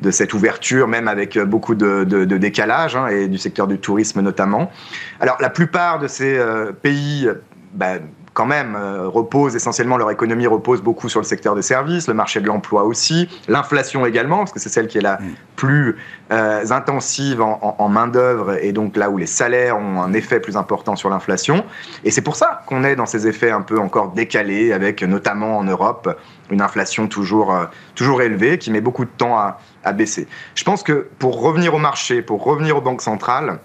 de 0.00 0.10
cette 0.10 0.32
ouverture, 0.32 0.88
même 0.88 1.06
avec 1.06 1.38
beaucoup 1.38 1.74
de, 1.74 2.04
décalage, 2.24 2.96
hein, 2.96 3.08
et 3.08 3.28
du 3.28 3.36
secteur 3.36 3.66
du 3.66 3.76
tourisme 3.78 4.22
notamment. 4.22 4.72
Alors, 5.20 5.36
la 5.38 5.50
plupart 5.50 5.98
de 5.98 6.06
ces 6.06 6.40
pays 6.80 7.28
bah, 7.74 7.98
quand 8.38 8.46
même 8.46 8.76
euh, 8.76 9.08
reposent 9.08 9.56
essentiellement, 9.56 9.96
leur 9.96 10.12
économie 10.12 10.46
repose 10.46 10.80
beaucoup 10.80 11.08
sur 11.08 11.18
le 11.18 11.26
secteur 11.26 11.56
des 11.56 11.62
services, 11.62 12.06
le 12.06 12.14
marché 12.14 12.40
de 12.40 12.46
l'emploi 12.46 12.84
aussi, 12.84 13.28
l'inflation 13.48 14.06
également, 14.06 14.38
parce 14.38 14.52
que 14.52 14.60
c'est 14.60 14.68
celle 14.68 14.86
qui 14.86 14.98
est 14.98 15.00
la 15.00 15.16
mm. 15.16 15.34
plus 15.56 15.96
euh, 16.30 16.64
intensive 16.70 17.42
en, 17.42 17.88
main-d'œuvre 17.88 18.62
et 18.62 18.70
donc 18.70 18.96
là 18.96 19.10
où 19.10 19.18
les 19.18 19.26
salaires 19.26 19.76
ont 19.76 20.00
un 20.00 20.12
effet 20.12 20.38
plus 20.38 20.56
important 20.56 20.94
sur 20.94 21.10
l'inflation. 21.10 21.64
Et 22.04 22.12
c'est 22.12 22.22
pour 22.22 22.36
ça 22.36 22.62
qu'on 22.66 22.84
est 22.84 22.94
dans 22.94 23.06
ces 23.06 23.26
effets 23.26 23.50
un 23.50 23.62
peu 23.62 23.80
encore 23.80 24.12
décalés, 24.12 24.72
avec 24.72 25.02
notamment 25.02 25.58
en 25.58 25.64
Europe 25.64 26.16
une 26.52 26.62
inflation 26.62 27.08
toujours, 27.08 27.52
euh, 27.52 27.64
toujours 27.96 28.22
élevée 28.22 28.58
qui 28.58 28.70
met 28.70 28.80
beaucoup 28.80 29.04
de 29.04 29.10
temps 29.10 29.36
à, 29.36 29.58
à 29.82 29.92
baisser. 29.92 30.28
Je 30.54 30.62
pense 30.62 30.84
que 30.84 31.08
pour 31.18 31.42
revenir 31.42 31.74
au 31.74 31.78
marché, 31.78 32.22
pour 32.22 32.44
revenir 32.44 32.76
aux 32.76 32.82
banques 32.82 33.02
centrales, 33.02 33.58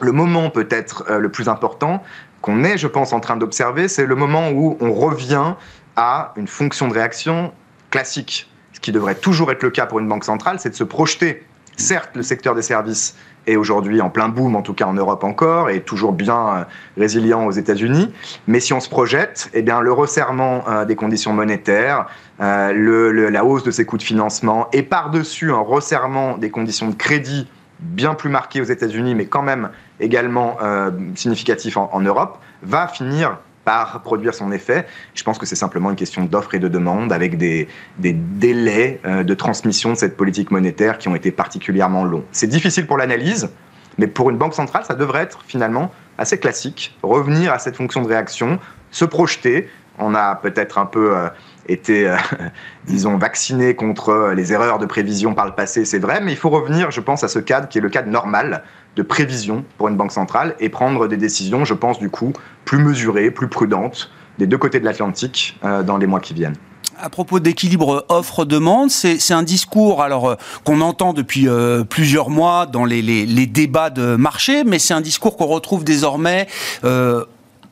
le 0.00 0.12
moment 0.12 0.50
peut-être 0.50 1.04
le 1.08 1.28
plus 1.28 1.48
important, 1.48 2.02
qu'on 2.40 2.64
est, 2.64 2.78
je 2.78 2.86
pense, 2.86 3.12
en 3.12 3.20
train 3.20 3.36
d'observer, 3.36 3.88
c'est 3.88 4.06
le 4.06 4.14
moment 4.14 4.50
où 4.50 4.76
on 4.80 4.92
revient 4.92 5.54
à 5.96 6.32
une 6.36 6.46
fonction 6.46 6.88
de 6.88 6.94
réaction 6.94 7.52
classique. 7.90 8.50
Ce 8.72 8.80
qui 8.80 8.92
devrait 8.92 9.16
toujours 9.16 9.50
être 9.50 9.62
le 9.62 9.70
cas 9.70 9.86
pour 9.86 9.98
une 9.98 10.08
banque 10.08 10.24
centrale, 10.24 10.60
c'est 10.60 10.70
de 10.70 10.74
se 10.74 10.84
projeter. 10.84 11.42
Certes, 11.76 12.10
le 12.14 12.22
secteur 12.22 12.54
des 12.54 12.62
services 12.62 13.16
est 13.46 13.56
aujourd'hui 13.56 14.00
en 14.00 14.10
plein 14.10 14.28
boom, 14.28 14.56
en 14.56 14.62
tout 14.62 14.74
cas 14.74 14.84
en 14.84 14.94
Europe 14.94 15.24
encore, 15.24 15.70
et 15.70 15.80
toujours 15.80 16.12
bien 16.12 16.48
euh, 16.48 16.64
résilient 16.96 17.46
aux 17.46 17.52
États-Unis. 17.52 18.12
Mais 18.46 18.60
si 18.60 18.72
on 18.72 18.80
se 18.80 18.88
projette, 18.88 19.48
eh 19.54 19.62
bien, 19.62 19.80
le 19.80 19.92
resserrement 19.92 20.64
euh, 20.68 20.84
des 20.84 20.96
conditions 20.96 21.32
monétaires, 21.32 22.06
euh, 22.40 23.30
la 23.30 23.44
hausse 23.44 23.62
de 23.62 23.70
ses 23.70 23.84
coûts 23.84 23.96
de 23.96 24.02
financement, 24.02 24.68
et 24.72 24.82
par-dessus 24.82 25.52
un 25.52 25.60
resserrement 25.60 26.36
des 26.36 26.50
conditions 26.50 26.88
de 26.88 26.94
crédit 26.94 27.48
bien 27.80 28.14
plus 28.14 28.30
marqué 28.30 28.60
aux 28.60 28.64
États-Unis, 28.64 29.14
mais 29.14 29.26
quand 29.26 29.42
même 29.42 29.70
également 30.00 30.56
euh, 30.62 30.90
significatif 31.14 31.76
en, 31.76 32.00
Europe, 32.00 32.38
va 32.62 32.88
finir 32.88 33.38
par 33.64 34.00
produire 34.02 34.34
son 34.34 34.50
effet. 34.50 34.86
Je 35.14 35.22
pense 35.22 35.38
que 35.38 35.46
c'est 35.46 35.56
simplement 35.56 35.90
une 35.90 35.96
question 35.96 36.24
d'offre 36.24 36.54
et 36.54 36.58
de 36.58 36.68
demande 36.68 37.12
avec 37.12 37.36
des, 37.36 37.68
délais 37.98 39.00
euh, 39.04 39.22
de 39.22 39.34
transmission 39.34 39.92
de 39.92 39.96
cette 39.96 40.16
politique 40.16 40.50
monétaire 40.50 40.98
qui 40.98 41.08
ont 41.08 41.14
été 41.14 41.30
particulièrement 41.30 42.04
longs. 42.04 42.24
C'est 42.32 42.46
difficile 42.46 42.86
pour 42.86 42.96
l'analyse, 42.96 43.50
mais 43.98 44.06
pour 44.06 44.30
une 44.30 44.38
banque 44.38 44.54
centrale, 44.54 44.84
ça 44.84 44.94
devrait 44.94 45.22
être 45.22 45.42
finalement 45.46 45.92
assez 46.16 46.38
classique, 46.38 46.96
revenir 47.02 47.52
à 47.52 47.58
cette 47.58 47.76
fonction 47.76 48.02
de 48.02 48.08
réaction, 48.08 48.58
se 48.90 49.04
projeter. 49.04 49.68
On 49.98 50.14
a 50.14 50.34
peut-être 50.36 50.78
un 50.78 50.86
peu 50.86 51.16
euh, 51.16 51.28
été, 51.68 52.08
euh, 52.08 52.16
disons, 52.86 53.16
vacciné 53.18 53.74
contre 53.74 54.32
les 54.34 54.52
erreurs 54.52 54.78
de 54.78 54.86
prévision 54.86 55.34
par 55.34 55.46
le 55.46 55.52
passé, 55.52 55.84
c'est 55.84 55.98
vrai, 55.98 56.20
mais 56.22 56.32
il 56.32 56.38
faut 56.38 56.50
revenir, 56.50 56.90
je 56.90 57.00
pense, 57.00 57.24
à 57.24 57.28
ce 57.28 57.38
cadre 57.38 57.68
qui 57.68 57.78
est 57.78 57.82
le 57.82 57.90
cadre 57.90 58.08
normal 58.08 58.64
de 58.96 59.02
prévision 59.02 59.64
pour 59.76 59.88
une 59.88 59.96
banque 59.96 60.12
centrale 60.12 60.54
et 60.60 60.68
prendre 60.68 61.06
des 61.06 61.16
décisions, 61.16 61.64
je 61.64 61.74
pense, 61.74 61.98
du 61.98 62.10
coup, 62.10 62.32
plus 62.64 62.78
mesurées, 62.78 63.30
plus 63.30 63.48
prudentes 63.48 64.10
des 64.38 64.46
deux 64.46 64.58
côtés 64.58 64.80
de 64.80 64.84
l'Atlantique 64.84 65.58
euh, 65.64 65.82
dans 65.82 65.98
les 65.98 66.06
mois 66.06 66.20
qui 66.20 66.32
viennent. 66.32 66.56
À 67.00 67.10
propos 67.10 67.38
d'équilibre 67.38 68.06
offre-demande, 68.08 68.90
c'est 68.90 69.32
un 69.32 69.44
discours 69.44 70.02
alors 70.02 70.30
euh, 70.30 70.34
qu'on 70.64 70.80
entend 70.80 71.12
depuis 71.12 71.48
euh, 71.48 71.84
plusieurs 71.84 72.28
mois 72.28 72.66
dans 72.66 72.84
les, 72.84 73.02
les, 73.02 73.46
débats 73.46 73.90
de 73.90 74.16
marché, 74.16 74.64
mais 74.64 74.80
c'est 74.80 74.94
un 74.94 75.00
discours 75.00 75.36
qu'on 75.36 75.46
retrouve 75.46 75.84
désormais 75.84 76.48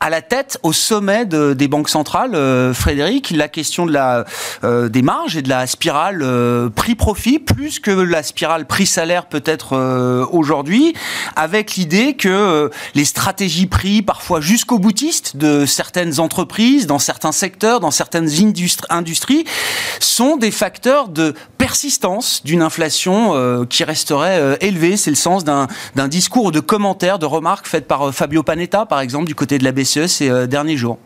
à 0.01 0.11
la 0.11 0.21
tête, 0.21 0.59
au 0.63 0.73
sommet 0.73 1.25
de, 1.25 1.55
des 1.55 1.69
banques 1.69 1.89
centrales, 1.89 2.35
euh, 2.35 2.75
Frédéric, 2.75 3.31
la 3.31 3.49
question 3.49 3.87
de 3.87 3.93
la, 3.93 4.25
euh, 4.63 4.89
des 4.89 5.03
marges 5.03 5.37
et 5.37 5.43
de 5.43 5.49
la 5.49 5.67
spirale 5.67 6.21
euh, 6.23 6.69
prix-profit, 6.69 7.39
plus 7.39 7.81
que 7.81 7.91
la 7.91 8.23
spirale 8.23 8.67
prix-salaire 8.67 9.27
peut-être 9.27 10.27
aujourd'hui, 10.31 10.95
avec 11.35 11.77
l'idée 11.77 12.15
que 12.15 12.71
les 12.95 13.05
stratégies 13.05 13.67
prix, 13.67 14.03
parfois 14.03 14.41
jusqu'au 14.41 14.79
boutiste 14.79 15.37
de 15.37 15.67
certaines 15.67 16.21
entreprises, 16.21 16.87
dans 16.87 16.99
certains 16.99 17.33
secteurs, 17.33 17.81
dans 17.81 17.91
certaines 17.91 18.29
industries, 18.91 19.45
sont 20.01 20.37
des 20.37 20.51
facteurs 20.51 21.09
de 21.09 21.35
persistance 21.59 22.43
d'une 22.45 22.63
inflation 22.63 23.67
qui 23.69 23.85
resterait 23.85 24.59
élevée. 24.61 24.97
C'est 24.97 25.11
le 25.11 25.17
sens 25.17 25.45
d'un 25.45 25.69
discours 26.09 26.53
de 26.53 26.61
commentaires, 26.61 27.19
de 27.19 27.27
remarques 27.27 27.67
faites 27.67 27.87
par 27.87 28.13
Fabio 28.15 28.43
Panetta, 28.43 28.87
par 28.87 29.01
exemple, 29.01 29.27
du 29.27 29.35
côté 29.35 29.59
de 29.59 29.65
la 29.65 29.73
BCE 29.73 29.86
ces 29.87 30.29
euh, 30.29 30.47
derniers 30.47 30.77
jours. 30.77 30.99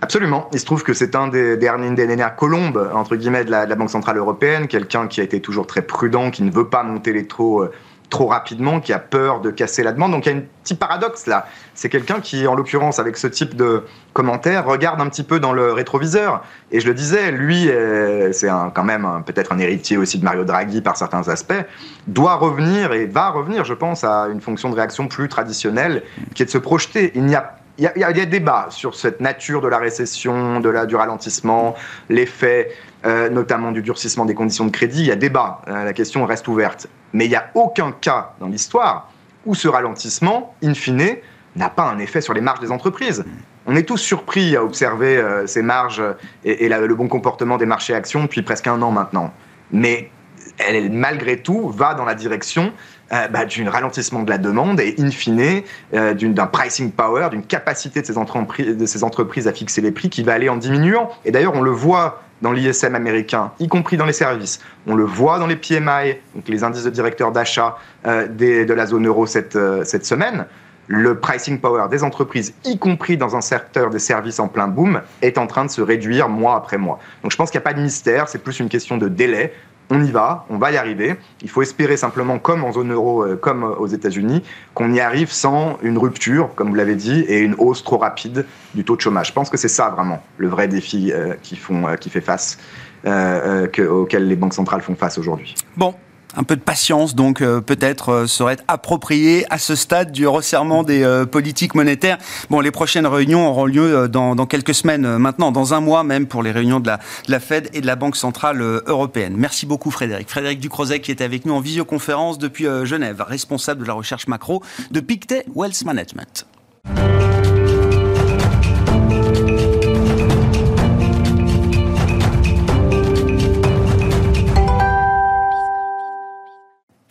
Absolument. 0.00 0.48
Il 0.52 0.60
se 0.60 0.66
trouve 0.66 0.82
que 0.82 0.92
c'est 0.92 1.14
un 1.14 1.28
des 1.28 1.56
derniers, 1.56 1.90
des 1.90 2.06
dernières 2.06 2.36
colombes, 2.36 2.90
entre 2.92 3.16
guillemets, 3.16 3.44
de 3.44 3.50
la, 3.50 3.66
Banque 3.66 3.90
Centrale 3.90 4.18
Européenne, 4.18 4.68
quelqu'un 4.68 5.08
qui 5.08 5.20
a 5.20 5.24
été 5.24 5.40
toujours 5.40 5.66
très 5.66 5.82
prudent, 5.82 6.30
qui 6.30 6.42
ne 6.42 6.50
veut 6.50 6.68
pas 6.68 6.82
monter 6.82 7.12
les 7.12 7.26
taux 7.26 7.62
euh, 7.62 7.72
trop 8.10 8.26
rapidement, 8.26 8.80
qui 8.80 8.92
a 8.92 8.98
peur 8.98 9.40
de 9.40 9.50
casser 9.50 9.82
la 9.82 9.92
demande. 9.92 10.12
Donc 10.12 10.26
il 10.26 10.32
y 10.32 10.34
a 10.34 10.38
un 10.38 10.42
petit 10.62 10.74
paradoxe 10.74 11.26
là. 11.26 11.46
C'est 11.74 11.88
quelqu'un 11.88 12.20
qui, 12.20 12.46
en 12.46 12.54
l'occurrence, 12.54 12.98
avec 12.98 13.16
ce 13.16 13.26
type 13.26 13.56
de 13.56 13.84
commentaires, 14.12 14.66
regarde 14.66 15.00
un 15.00 15.08
petit 15.08 15.24
peu 15.24 15.40
dans 15.40 15.52
le 15.52 15.72
rétroviseur. 15.72 16.44
Et 16.70 16.80
je 16.80 16.86
le 16.86 16.94
disais, 16.94 17.32
lui, 17.32 17.68
euh, 17.68 18.32
c'est 18.32 18.48
quand 18.74 18.84
même 18.84 19.22
peut-être 19.26 19.52
un 19.52 19.58
héritier 19.58 19.96
aussi 19.96 20.18
de 20.18 20.24
Mario 20.24 20.44
Draghi 20.44 20.80
par 20.80 20.96
certains 20.96 21.28
aspects, 21.28 21.64
doit 22.06 22.36
revenir 22.36 22.92
et 22.92 23.06
va 23.06 23.30
revenir, 23.30 23.64
je 23.64 23.74
pense, 23.74 24.04
à 24.04 24.28
une 24.32 24.40
fonction 24.40 24.70
de 24.70 24.76
réaction 24.76 25.08
plus 25.08 25.28
traditionnelle, 25.28 26.02
qui 26.34 26.42
est 26.42 26.46
de 26.46 26.50
se 26.50 26.58
projeter. 26.58 27.10
Il 27.14 27.24
n'y 27.24 27.34
a 27.34 27.56
il 27.76 27.90
y, 27.96 28.04
a, 28.04 28.12
des 28.12 28.26
débats 28.26 28.68
sur 28.70 28.94
cette 28.94 29.20
nature 29.20 29.60
de 29.60 29.66
la 29.66 29.78
récession, 29.78 30.60
de 30.60 30.68
la, 30.68 30.86
du 30.86 30.94
ralentissement, 30.94 31.74
l'effet 32.08 32.70
euh, 33.06 33.28
notamment 33.28 33.70
du 33.70 33.82
durcissement 33.82 34.24
des 34.24 34.34
conditions 34.34 34.64
de 34.64 34.70
crédit. 34.70 35.00
Il 35.00 35.06
y 35.06 35.12
a 35.12 35.16
débat, 35.16 35.60
euh, 35.68 35.84
la 35.84 35.92
question 35.92 36.24
reste 36.24 36.48
ouverte. 36.48 36.86
Mais 37.12 37.26
il 37.26 37.28
n'y 37.28 37.36
a 37.36 37.50
aucun 37.54 37.92
cas 37.92 38.32
dans 38.40 38.48
l'histoire 38.48 39.10
où 39.44 39.54
ce 39.54 39.68
ralentissement, 39.68 40.54
in 40.62 40.72
fine, 40.72 41.16
n'a 41.54 41.68
pas 41.68 41.84
un 41.84 41.98
effet 41.98 42.22
sur 42.22 42.32
les 42.32 42.40
marges 42.40 42.60
des 42.60 42.70
entreprises. 42.70 43.22
On 43.66 43.76
est 43.76 43.82
tous 43.82 43.98
surpris 43.98 44.56
à 44.56 44.64
observer 44.64 45.18
euh, 45.18 45.46
ces 45.46 45.60
marges 45.60 46.02
et, 46.44 46.66
le 46.66 46.94
bon 46.94 47.08
comportement 47.08 47.58
des 47.58 47.66
marchés 47.66 47.94
actions 47.94 48.22
depuis 48.22 48.40
presque 48.40 48.68
un 48.68 48.80
an 48.80 48.90
maintenant. 48.90 49.34
Mais 49.70 50.10
elle, 50.56 50.90
malgré 50.90 51.42
tout, 51.42 51.68
va 51.68 51.92
dans 51.92 52.06
la 52.06 52.14
direction 52.14 52.72
euh, 53.12 53.28
bah, 53.28 53.44
d'un 53.44 53.70
ralentissement 53.70 54.22
de 54.22 54.30
la 54.30 54.38
demande 54.38 54.80
et, 54.80 54.94
in 54.98 55.10
fine, 55.10 55.62
d'un 55.92 56.46
pricing 56.46 56.90
power, 56.90 57.28
d'une 57.30 57.44
capacité 57.44 58.00
de 58.00 58.86
ces 58.86 59.04
entreprises 59.04 59.46
à 59.46 59.52
fixer 59.52 59.82
les 59.82 59.92
prix 59.92 60.08
qui 60.08 60.22
va 60.22 60.32
aller 60.32 60.48
en 60.48 60.56
diminuant. 60.56 61.10
Et 61.26 61.32
d'ailleurs, 61.32 61.54
on 61.54 61.60
le 61.60 61.70
voit 61.70 62.22
dans 62.44 62.52
l'ISM 62.52 62.94
américain, 62.94 63.50
y 63.58 63.68
compris 63.68 63.96
dans 63.96 64.04
les 64.04 64.12
services. 64.12 64.60
On 64.86 64.94
le 64.94 65.04
voit 65.04 65.38
dans 65.38 65.46
les 65.46 65.56
PMI, 65.56 66.16
donc 66.34 66.46
les 66.46 66.62
indices 66.62 66.84
de 66.84 66.90
directeurs 66.90 67.32
d'achat 67.32 67.78
euh, 68.06 68.28
de 68.28 68.72
la 68.72 68.86
zone 68.86 69.06
euro 69.06 69.26
cette, 69.26 69.58
cette 69.84 70.04
semaine. 70.04 70.46
Le 70.86 71.18
pricing 71.18 71.58
power 71.58 71.86
des 71.90 72.04
entreprises, 72.04 72.52
y 72.66 72.78
compris 72.78 73.16
dans 73.16 73.34
un 73.34 73.40
secteur 73.40 73.88
des 73.88 73.98
services 73.98 74.38
en 74.38 74.48
plein 74.48 74.68
boom, 74.68 75.00
est 75.22 75.38
en 75.38 75.46
train 75.46 75.64
de 75.64 75.70
se 75.70 75.80
réduire 75.80 76.28
mois 76.28 76.56
après 76.56 76.76
mois. 76.76 76.98
Donc 77.22 77.32
je 77.32 77.36
pense 77.38 77.50
qu'il 77.50 77.58
n'y 77.58 77.62
a 77.62 77.68
pas 77.70 77.72
de 77.72 77.80
mystère, 77.80 78.28
c'est 78.28 78.42
plus 78.42 78.60
une 78.60 78.68
question 78.68 78.98
de 78.98 79.08
délai 79.08 79.54
on 79.90 80.02
y 80.02 80.10
va, 80.10 80.46
on 80.50 80.58
va 80.58 80.72
y 80.72 80.76
arriver. 80.76 81.16
Il 81.42 81.50
faut 81.50 81.62
espérer 81.62 81.96
simplement, 81.96 82.38
comme 82.38 82.64
en 82.64 82.72
zone 82.72 82.92
euro, 82.92 83.24
euh, 83.24 83.36
comme 83.36 83.62
aux 83.64 83.86
États-Unis, 83.86 84.42
qu'on 84.74 84.92
y 84.92 85.00
arrive 85.00 85.30
sans 85.30 85.78
une 85.82 85.98
rupture, 85.98 86.50
comme 86.54 86.68
vous 86.68 86.74
l'avez 86.74 86.94
dit, 86.96 87.20
et 87.20 87.40
une 87.40 87.54
hausse 87.58 87.84
trop 87.84 87.98
rapide 87.98 88.46
du 88.74 88.84
taux 88.84 88.96
de 88.96 89.00
chômage. 89.00 89.28
Je 89.28 89.32
pense 89.32 89.50
que 89.50 89.56
c'est 89.56 89.68
ça 89.68 89.90
vraiment 89.90 90.22
le 90.38 90.48
vrai 90.48 90.68
défi 90.68 91.12
euh, 91.12 91.34
qui, 91.42 91.56
font, 91.56 91.86
euh, 91.86 91.96
qui 91.96 92.10
fait 92.10 92.20
face, 92.20 92.58
auquel 93.06 94.28
les 94.28 94.36
banques 94.36 94.54
centrales 94.54 94.80
font 94.80 94.94
face 94.94 95.18
aujourd'hui. 95.18 95.54
Bon, 95.76 95.94
un 96.36 96.44
peu 96.44 96.56
de 96.56 96.60
patience, 96.60 97.14
donc 97.14 97.40
euh, 97.40 97.60
peut-être 97.60 98.08
euh, 98.10 98.26
serait 98.26 98.56
approprié 98.68 99.44
à 99.50 99.58
ce 99.58 99.74
stade 99.74 100.12
du 100.12 100.26
resserrement 100.26 100.82
des 100.82 101.02
euh, 101.02 101.26
politiques 101.26 101.74
monétaires. 101.74 102.18
Bon, 102.50 102.60
les 102.60 102.70
prochaines 102.70 103.06
réunions 103.06 103.48
auront 103.48 103.66
lieu 103.66 104.08
dans, 104.08 104.34
quelques 104.46 104.74
semaines 104.74 105.18
maintenant, 105.18 105.52
dans 105.52 105.74
un 105.74 105.80
mois 105.80 106.04
même, 106.04 106.26
pour 106.26 106.42
les 106.42 106.50
réunions 106.50 106.80
de 106.80 106.90
la, 107.28 107.40
Fed 107.40 107.70
et 107.72 107.80
de 107.80 107.86
la 107.86 107.96
Banque 107.96 108.16
Centrale 108.16 108.60
Européenne. 108.60 109.34
Merci 109.36 109.66
beaucoup 109.66 109.90
Frédéric. 109.90 110.28
Frédéric 110.28 110.60
Ducrozet 110.60 111.00
qui 111.00 111.10
est 111.10 111.20
avec 111.20 111.44
nous 111.46 111.54
en 111.54 111.60
visioconférence 111.60 112.38
depuis 112.38 112.66
Genève, 112.84 113.24
responsable 113.26 113.82
de 113.82 113.86
la 113.86 113.94
recherche 113.94 114.26
macro 114.26 114.62
de 114.90 115.00
Pictet 115.00 115.44
Wealth 115.54 115.84
Management. 115.84 116.46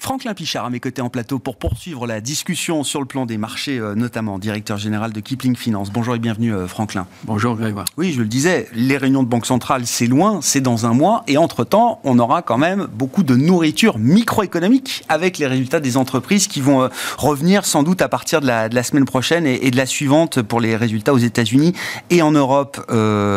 Franklin 0.04 0.34
Pichard 0.34 0.66
à 0.66 0.70
mes 0.70 0.82
côtés 0.82 1.02
en 1.02 1.08
plateau 1.08 1.40
pour 1.40 1.56
poursuivre 1.56 2.06
la 2.08 2.20
discussion 2.20 2.84
sur 2.84 3.00
le 3.00 3.06
plan 3.06 3.26
des 3.26 3.38
marchés, 3.38 3.80
euh, 3.80 3.96
notamment 3.96 4.38
directeur 4.38 4.78
général 4.78 5.14
de 5.14 5.20
Kipling 5.22 5.56
Finance. 5.56 5.92
Bonjour 5.94 6.14
et 6.14 6.20
bienvenue 6.20 6.54
euh, 6.54 6.68
Franklin. 6.68 7.08
Bonjour 7.24 7.56
Grégoire. 7.56 7.86
Oui, 7.96 8.12
je 8.12 8.20
le 8.20 8.28
disais, 8.28 8.68
les 8.74 8.98
réunions 8.98 9.24
de 9.24 9.30
Banque 9.30 9.46
Centrale, 9.46 9.84
c'est 9.86 10.08
loin, 10.08 10.40
c'est 10.42 10.60
dans 10.60 10.86
un 10.86 10.94
mois, 10.94 11.24
et 11.28 11.38
entre-temps, 11.38 12.02
on 12.04 12.20
aura 12.20 12.42
quand 12.42 12.58
même 12.58 12.90
beaucoup 12.94 13.24
de 13.24 13.38
nourriture 13.38 13.98
microéconomique 13.98 15.06
avec 15.08 15.38
les 15.38 15.48
résultats 15.48 15.80
des 15.80 15.96
entreprises 15.96 16.48
qui 16.48 16.60
vont 16.60 16.82
euh, 16.82 16.90
revenir 17.18 17.64
sans 17.64 17.82
doute 17.82 18.02
à 18.02 18.10
partir 18.10 18.42
de 18.42 18.48
la, 18.48 18.84
semaine 18.84 19.06
prochaine 19.06 19.48
et, 19.48 19.72
de 19.72 19.78
la 19.78 19.86
suivante 19.86 20.42
pour 20.42 20.60
les 20.60 20.76
résultats 20.76 21.14
aux 21.14 21.18
États-Unis 21.18 21.72
et 22.10 22.22
en 22.22 22.32
Europe. 22.32 22.82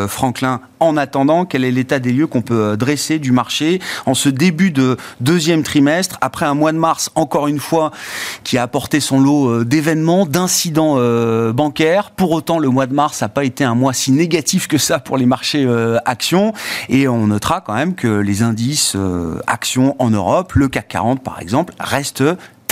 Franklin, 0.08 0.60
en 0.80 0.96
attendant, 0.96 1.44
quel 1.44 1.62
est 1.64 1.70
l'état 1.70 2.00
des 2.00 2.12
lieux 2.12 2.26
qu'on 2.26 2.42
peut 2.42 2.76
dresser 2.76 3.20
du 3.20 3.30
marché 3.30 3.80
en 4.04 4.14
ce 4.14 4.28
début 4.28 4.72
de 4.72 4.96
deuxième 5.20 5.62
trimestre, 5.62 6.18
après 6.20 6.44
un 6.44 6.55
mois 6.56 6.72
de 6.72 6.78
mars, 6.78 7.10
encore 7.14 7.46
une 7.46 7.60
fois, 7.60 7.92
qui 8.42 8.58
a 8.58 8.62
apporté 8.62 9.00
son 9.00 9.20
lot 9.20 9.48
euh, 9.48 9.64
d'événements, 9.64 10.26
d'incidents 10.26 10.96
euh, 10.98 11.52
bancaires. 11.52 12.10
Pour 12.10 12.32
autant, 12.32 12.58
le 12.58 12.68
mois 12.68 12.86
de 12.86 12.94
mars 12.94 13.22
n'a 13.22 13.28
pas 13.28 13.44
été 13.44 13.62
un 13.64 13.74
mois 13.74 13.92
si 13.92 14.12
négatif 14.12 14.66
que 14.66 14.78
ça 14.78 14.98
pour 14.98 15.16
les 15.16 15.26
marchés 15.26 15.64
euh, 15.64 15.98
actions. 16.04 16.52
Et 16.88 17.06
on 17.06 17.28
notera 17.28 17.60
quand 17.60 17.74
même 17.74 17.94
que 17.94 18.08
les 18.08 18.42
indices 18.42 18.96
actions 19.46 19.94
en 19.98 20.10
Europe, 20.10 20.54
le 20.54 20.68
CAC 20.68 20.88
40 20.88 21.22
par 21.22 21.40
exemple, 21.40 21.74
restent 21.78 22.24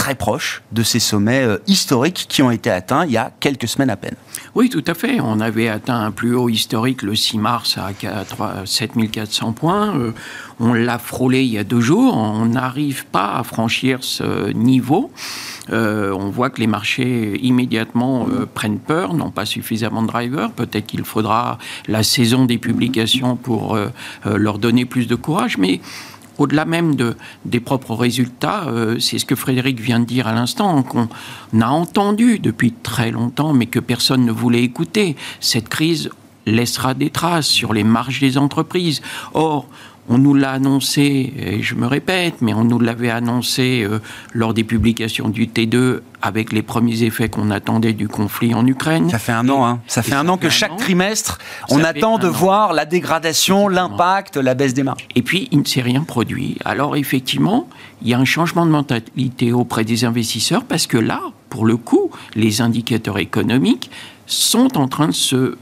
très 0.04 0.14
proche 0.14 0.60
de 0.70 0.82
ces 0.82 0.98
sommets 0.98 1.44
euh, 1.44 1.56
historiques 1.66 2.26
qui 2.28 2.42
ont 2.42 2.50
été 2.50 2.68
atteints 2.68 3.06
il 3.06 3.12
y 3.12 3.16
a 3.16 3.32
quelques 3.40 3.66
semaines 3.66 3.88
à 3.88 3.96
peine. 3.96 4.16
Oui, 4.54 4.68
tout 4.68 4.84
à 4.86 4.92
fait. 4.92 5.18
On 5.18 5.40
avait 5.40 5.68
atteint 5.68 5.98
un 5.98 6.10
plus 6.10 6.34
haut 6.34 6.50
historique 6.50 7.00
le 7.00 7.14
6 7.14 7.38
mars 7.38 7.78
à 7.78 7.92
7400 8.66 9.52
points. 9.52 9.96
Euh, 9.96 10.12
on 10.60 10.74
l'a 10.74 10.98
frôlé 10.98 11.42
il 11.44 11.52
y 11.52 11.56
a 11.56 11.64
deux 11.64 11.80
jours. 11.80 12.18
On 12.18 12.44
n'arrive 12.44 13.06
pas 13.06 13.32
à 13.34 13.44
franchir 13.44 14.00
ce 14.02 14.52
niveau. 14.52 15.10
Euh, 15.72 16.12
on 16.12 16.28
voit 16.28 16.50
que 16.50 16.60
les 16.60 16.66
marchés 16.66 17.40
immédiatement 17.42 18.26
prennent 18.52 18.80
peur, 18.80 19.14
n'ont 19.14 19.30
pas 19.30 19.46
suffisamment 19.46 20.02
de 20.02 20.08
drivers. 20.08 20.50
Peut-être 20.50 20.84
qu'il 20.84 21.04
faudra 21.04 21.56
la 21.88 22.02
saison 22.02 22.44
des 22.44 22.58
publications 22.58 23.36
pour 23.36 23.78
leur 24.26 24.58
donner 24.58 24.84
plus 24.84 25.06
de 25.06 25.14
courage. 25.14 25.56
Mais 25.56 25.80
au-delà 26.38 26.64
même 26.64 26.94
de, 26.94 27.16
des 27.44 27.60
propres 27.60 27.94
résultats, 27.94 28.64
euh, 28.68 28.98
c'est 28.98 29.18
ce 29.18 29.24
que 29.24 29.34
Frédéric 29.34 29.80
vient 29.80 30.00
de 30.00 30.04
dire 30.04 30.26
à 30.26 30.32
l'instant, 30.32 30.82
qu'on 30.82 31.08
a 31.60 31.68
entendu 31.68 32.38
depuis 32.38 32.72
très 32.72 33.10
longtemps, 33.10 33.52
mais 33.52 33.66
que 33.66 33.80
personne 33.80 34.24
ne 34.24 34.32
voulait 34.32 34.62
écouter. 34.62 35.16
Cette 35.40 35.68
crise 35.68 36.10
laissera 36.46 36.94
des 36.94 37.10
traces 37.10 37.46
sur 37.46 37.72
les 37.72 37.84
marges 37.84 38.20
des 38.20 38.36
entreprises. 38.38 39.00
Or, 39.32 39.66
on 40.08 40.18
nous 40.18 40.34
l'a 40.34 40.52
annoncé, 40.52 41.32
et 41.36 41.62
je 41.62 41.74
me 41.74 41.86
répète, 41.86 42.36
mais 42.40 42.52
on 42.52 42.64
nous 42.64 42.78
l'avait 42.78 43.10
annoncé 43.10 43.86
euh, 43.88 44.00
lors 44.32 44.54
des 44.54 44.64
publications 44.64 45.28
du 45.28 45.46
T2 45.46 46.00
avec 46.20 46.52
les 46.52 46.62
premiers 46.62 47.02
effets 47.02 47.28
qu'on 47.28 47.50
attendait 47.50 47.92
du 47.92 48.08
conflit 48.08 48.54
en 48.54 48.66
Ukraine. 48.66 49.10
Ça 49.10 49.18
fait 49.18 49.32
un 49.32 49.48
an, 49.48 49.66
hein. 49.66 49.80
Ça 49.86 50.02
fait 50.02 50.14
un 50.14 50.28
an 50.28 50.36
que 50.36 50.48
chaque 50.48 50.76
trimestre, 50.76 51.38
on 51.70 51.82
attend 51.84 52.18
de 52.18 52.28
voir 52.28 52.72
la 52.72 52.84
dégradation, 52.84 53.68
l'impact, 53.68 54.36
la 54.36 54.54
baisse 54.54 54.74
des 54.74 54.82
marges. 54.82 55.06
Et 55.14 55.22
puis, 55.22 55.48
il 55.52 55.60
ne 55.60 55.64
s'est 55.64 55.82
rien 55.82 56.02
produit. 56.02 56.58
Alors, 56.64 56.96
effectivement, 56.96 57.68
il 58.02 58.08
y 58.08 58.14
a 58.14 58.18
un 58.18 58.24
changement 58.24 58.66
de 58.66 58.70
mentalité 58.70 59.52
auprès 59.52 59.84
des 59.84 60.04
investisseurs 60.04 60.64
parce 60.64 60.86
que 60.86 60.98
là, 60.98 61.20
pour 61.50 61.66
le 61.66 61.76
coup, 61.76 62.10
les 62.34 62.60
indicateurs 62.60 63.18
économiques 63.18 63.90
sont 64.26 64.78
en 64.78 64.88
train 64.88 65.08
de 65.08 65.12
se 65.12 65.56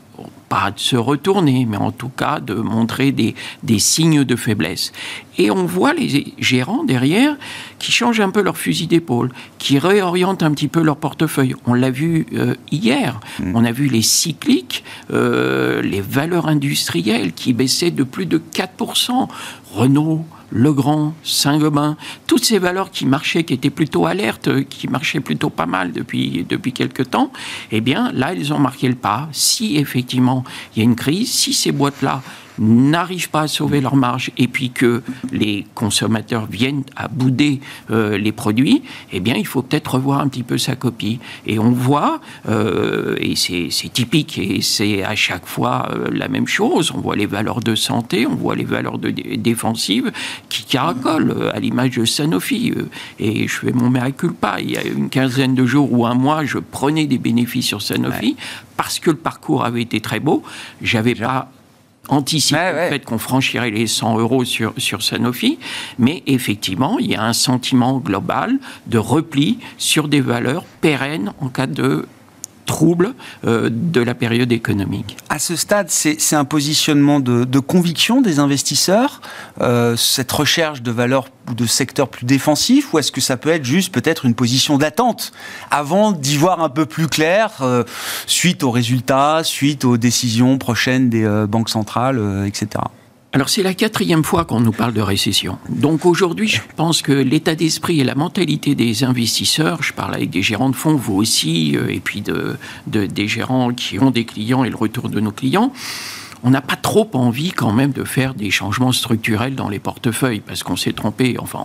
pas 0.53 0.71
de 0.71 0.79
se 0.79 0.97
retourner, 0.97 1.65
mais 1.65 1.79
en 1.79 1.93
tout 1.93 2.11
cas 2.11 2.39
de 2.39 2.53
montrer 2.53 3.11
des, 3.11 3.35
des, 3.63 3.79
signes 3.79 4.23
de 4.23 4.37
faiblesse. 4.37 4.93
Et 5.39 5.51
on 5.51 5.65
voit 5.65 5.95
les 5.95 6.35
gérants 6.39 6.85
derrière 6.85 7.39
qui 7.79 7.91
changent 7.91 8.21
un 8.21 8.29
peu 8.29 8.43
leur 8.43 8.59
fusil 8.59 8.87
d'épaule, 8.87 9.33
qui 9.57 9.79
réorientent 9.79 10.43
un 10.43 10.53
petit 10.53 10.69
peu 10.69 10.83
leur 10.83 10.99
portefeuille. 10.99 11.55
On 11.65 11.73
l'a 11.73 11.91
vu 11.91 12.27
euh, 12.35 12.55
hier, 12.71 13.19
mmh. 13.39 13.53
on 13.55 13.65
a 13.65 13.73
vu 13.73 13.87
les 13.87 14.03
cycliques, 14.03 14.85
euh, 15.11 15.81
les 15.81 16.03
valeurs 16.03 16.49
industrielles 16.49 17.33
qui 17.33 17.55
baissaient 17.55 17.91
de 17.91 18.03
plus 18.03 18.27
de 18.27 18.37
4%. 18.37 19.29
Renault, 19.73 20.27
Legrand, 20.53 21.15
Saint-Gobain, 21.25 21.97
toutes 22.27 22.45
ces 22.45 22.59
valeurs 22.59 22.91
qui 22.91 23.07
marchaient, 23.07 23.45
qui 23.45 23.55
étaient 23.55 23.71
plutôt 23.71 24.07
alertes, 24.07 24.65
qui 24.69 24.87
marchaient 24.87 25.21
plutôt 25.21 25.51
pas 25.51 25.67
mal 25.67 25.93
depuis, 25.93 26.47
depuis 26.49 26.73
quelques 26.73 27.11
temps, 27.11 27.33
eh 27.71 27.81
bien 27.81 28.13
là, 28.13 28.33
elles 28.33 28.53
ont 28.53 28.59
marqué 28.59 28.89
le 28.89 28.95
pas. 28.95 29.29
Si 29.33 29.77
effectivement 29.77 30.45
il 30.75 30.81
y 30.81 30.83
a 30.83 30.85
une 30.85 30.97
crise, 30.97 31.31
si 31.31 31.53
ces 31.53 31.73
boîtes-là 31.73 32.23
n'arrivent 32.59 33.31
pas 33.31 33.43
à 33.43 33.49
sauver 33.49 33.81
leur 33.81 33.97
marge 33.97 34.31
et 34.37 34.49
puis 34.49 34.71
que 34.71 35.03
les 35.31 35.67
consommateurs 35.75 36.47
viennent 36.47 36.85
à 36.97 37.09
bouder 37.09 37.61
euh, 37.91 38.19
les 38.19 38.33
produits, 38.33 38.83
eh 39.13 39.21
bien, 39.21 39.35
il 39.35 39.47
faut 39.47 39.63
peut-être 39.63 39.95
revoir 39.95 40.21
un 40.21 40.29
petit 40.29 40.43
peu 40.43 40.59
sa 40.59 40.77
copie. 40.77 41.19
Et 41.47 41.59
on 41.59 41.71
voit, 41.71 42.21
euh, 42.49 43.17
et 43.19 43.37
c'est 43.37 43.71
typique, 43.93 44.39
et 44.39 44.61
c'est 44.63 45.03
à 45.03 45.15
chaque 45.15 45.47
fois 45.47 45.89
euh, 45.93 46.09
la 46.13 46.29
même 46.29 46.47
chose, 46.47 46.93
on 46.95 47.01
voit 47.01 47.17
les 47.17 47.27
valeurs 47.27 47.61
de 47.61 47.75
santé, 47.75 48.27
on 48.27 48.35
voit 48.35 48.55
les 48.55 48.65
valeurs 48.65 48.99
de 48.99 49.11
défensives 49.11 50.11
qui 50.49 50.65
caracolent, 50.65 51.51
à 51.55 51.61
l'image 51.61 51.97
de 51.97 52.05
Sanofi. 52.05 52.73
Et 53.19 53.49
je 53.49 53.55
fais 53.55 53.73
mon 53.73 53.91
mea 53.91 54.11
culpa. 54.11 54.57
Il 54.61 54.71
y 54.71 54.77
a 54.77 54.85
une 54.85 55.09
quinzaine 55.09 55.55
de 55.55 55.67
jours 55.67 55.93
ou 55.93 56.07
un 56.07 56.15
mois, 56.15 56.45
je 56.45 56.59
prenais 56.59 57.07
des 57.07 57.19
bénéfices 57.19 57.67
sur 57.67 57.83
Sanofi 57.83 58.37
parce 58.77 58.99
que 58.99 59.11
le 59.11 59.17
parcours 59.17 59.65
avait 59.65 59.83
été 59.83 60.01
très 60.01 60.21
beau. 60.21 60.43
J'avais 60.81 61.15
pas 61.15 61.51
anticiper 62.09 62.73
le 62.73 62.89
fait 62.89 63.05
qu'on 63.05 63.19
franchirait 63.19 63.71
les 63.71 63.87
100 63.87 64.19
euros 64.19 64.45
sur, 64.45 64.75
sur 64.77 65.03
Sanofi, 65.03 65.59
mais 65.99 66.23
effectivement, 66.27 66.99
il 66.99 67.11
y 67.11 67.15
a 67.15 67.25
un 67.25 67.33
sentiment 67.33 67.99
global 67.99 68.59
de 68.87 68.99
repli 68.99 69.59
sur 69.79 70.09
des 70.09 70.21
valeurs 70.21 70.65
pérennes 70.81 71.33
en 71.41 71.49
cas 71.49 71.67
de 71.67 72.07
trouble 72.67 73.15
euh, 73.45 73.69
de 73.71 74.01
la 74.01 74.15
période 74.15 74.53
économique. 74.53 75.17
À 75.29 75.39
ce 75.39 75.57
stade, 75.57 75.91
c'est 75.91 76.37
un 76.37 76.45
positionnement 76.45 77.21
de, 77.21 77.59
conviction 77.59 78.21
des 78.21 78.39
investisseurs, 78.39 79.21
euh, 79.61 79.97
cette 79.97 80.31
recherche 80.33 80.83
de 80.83 80.91
valeurs 80.91 81.29
ou 81.51 81.55
de 81.55 81.67
secteurs 81.67 82.09
plus 82.09 82.27
défensifs, 82.27 82.93
ou 82.93 82.99
est-ce 82.99 83.13
que 83.13 83.21
ça 83.21 83.37
peut 83.37 83.51
être 83.51 83.65
juste 83.65 83.93
peut-être 83.93 84.27
une 84.27 84.35
position 84.35 84.79
d'attente 84.79 85.33
avant 85.71 86.13
d'y 86.13 86.37
voir 86.37 86.61
un 86.61 86.69
peu 86.69 86.87
plus 86.87 87.09
clair 87.09 87.51
euh, 87.63 87.85
suite 88.27 88.63
aux 88.63 88.71
résultats, 88.71 89.43
suite 89.45 89.85
aux 89.85 89.97
décisions 89.97 90.59
prochaines 90.59 91.09
des 91.11 91.27
banques 91.49 91.69
centrales, 91.69 92.45
etc. 92.47 92.85
Alors 93.35 93.49
c'est 93.49 93.63
la 93.63 93.73
quatrième 93.73 94.25
fois 94.25 94.45
qu'on 94.45 94.61
nous 94.61 94.73
parle 94.73 94.93
de 94.93 95.01
récession. 95.01 95.57
Donc 95.71 96.05
aujourd'hui, 96.05 96.49
je 96.49 96.61
pense 96.77 97.01
que 97.01 97.13
l'état 97.13 97.55
d'esprit 97.55 98.01
et 98.01 98.05
la 98.05 98.15
mentalité 98.15 98.75
des 98.75 99.05
investisseurs, 99.05 99.83
je 99.83 99.95
parle 99.95 100.15
avec 100.15 100.29
des 100.29 100.43
gérants 100.43 100.69
de 100.69 100.77
fonds, 100.77 100.97
vous 100.97 101.15
aussi, 101.15 101.75
euh, 101.75 101.89
et 101.89 102.01
puis 102.01 102.21
de, 102.21 102.59
des 102.87 103.29
gérants 103.29 103.73
qui 103.73 103.99
ont 103.99 104.11
des 104.11 104.27
clients 104.27 104.65
et 104.65 104.71
le 104.71 104.77
retour 104.77 105.09
de 105.09 105.19
nos 105.19 105.31
clients, 105.31 105.73
on 106.45 106.51
n'a 106.51 106.61
pas 106.61 106.77
trop 106.77 107.09
envie 107.15 107.53
quand 107.53 107.73
même 107.73 107.93
de 107.93 108.05
faire 108.05 108.35
des 108.35 108.51
changements 108.51 108.93
structurels 108.93 109.55
dans 109.55 109.71
les 109.71 109.79
portefeuilles 109.79 110.41
parce 110.41 110.63
qu'on 110.63 110.77
s'est 110.77 110.93
trompé. 110.93 111.37
Enfin, 111.39 111.65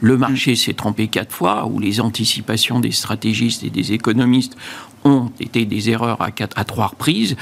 le 0.00 0.16
marché 0.16 0.56
s'est 0.56 0.72
trompé 0.74 1.06
quatre 1.06 1.32
fois, 1.32 1.66
où 1.66 1.78
les 1.78 2.00
anticipations 2.00 2.80
des 2.80 2.92
stratégistes 2.92 3.62
et 3.62 3.70
des 3.70 3.92
économistes 3.92 4.56
ont 5.04 5.30
été 5.38 5.66
des 5.66 5.90
erreurs 5.90 6.20
à, 6.20 6.30
quatre, 6.30 6.58
à 6.58 6.64
trois 6.64 6.86
reprises 6.86 7.36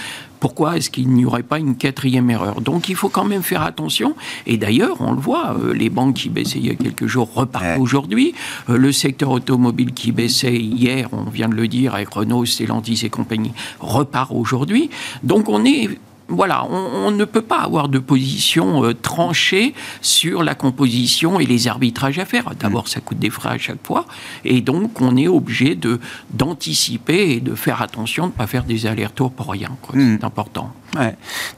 pourquoi 0.44 0.76
est-ce 0.76 0.90
qu'il 0.90 1.08
n'y 1.08 1.24
aurait 1.24 1.42
pas 1.42 1.58
une 1.58 1.74
quatrième 1.74 2.28
erreur? 2.28 2.60
Donc 2.60 2.90
il 2.90 2.96
faut 2.96 3.08
quand 3.08 3.24
même 3.24 3.42
faire 3.42 3.62
attention. 3.62 4.14
Et 4.46 4.58
d'ailleurs, 4.58 4.98
on 5.00 5.12
le 5.12 5.18
voit, 5.18 5.56
euh, 5.58 5.72
les 5.72 5.88
banques 5.88 6.16
qui 6.16 6.28
baissaient 6.28 6.58
il 6.58 6.66
y 6.66 6.70
a 6.70 6.74
quelques 6.74 7.06
jours 7.06 7.32
repartent 7.32 7.80
aujourd'hui. 7.80 8.34
Euh, 8.68 8.76
le 8.76 8.92
secteur 8.92 9.30
automobile 9.30 9.94
qui 9.94 10.12
baissait 10.12 10.54
hier, 10.54 11.08
on 11.12 11.30
vient 11.30 11.48
de 11.48 11.54
le 11.54 11.66
dire, 11.66 11.94
avec 11.94 12.10
Renault, 12.10 12.44
Stellantis 12.44 13.00
et 13.04 13.08
compagnie, 13.08 13.52
repart 13.80 14.32
aujourd'hui. 14.32 14.90
Donc 15.22 15.48
on 15.48 15.64
est 15.64 15.88
voilà, 16.28 16.64
on, 16.70 17.10
ne 17.10 17.24
peut 17.24 17.42
pas 17.42 17.60
avoir 17.60 17.88
de 17.88 17.98
position 17.98 18.84
euh, 18.84 18.94
tranchée 18.94 19.74
sur 20.00 20.42
la 20.42 20.54
composition 20.54 21.38
et 21.38 21.46
les 21.46 21.68
arbitrages 21.68 22.18
à 22.18 22.24
faire. 22.24 22.50
D'abord, 22.58 22.88
ça 22.88 23.00
coûte 23.00 23.18
des 23.18 23.30
frais 23.30 23.50
à 23.50 23.58
chaque 23.58 23.86
fois, 23.86 24.06
et 24.44 24.60
donc 24.60 25.00
on 25.00 25.16
est 25.16 25.28
obligé 25.28 25.74
de 25.74 26.00
d'anticiper 26.32 27.30
et 27.32 27.40
de 27.40 27.54
faire 27.54 27.82
attention 27.82 28.26
de 28.26 28.32
ne 28.32 28.36
pas 28.36 28.46
faire 28.46 28.64
des 28.64 28.86
allers-retours 28.86 29.32
pour 29.32 29.50
rien. 29.50 29.70
Hmm. 29.92 30.16
C'est 30.18 30.24
important. 30.24 30.72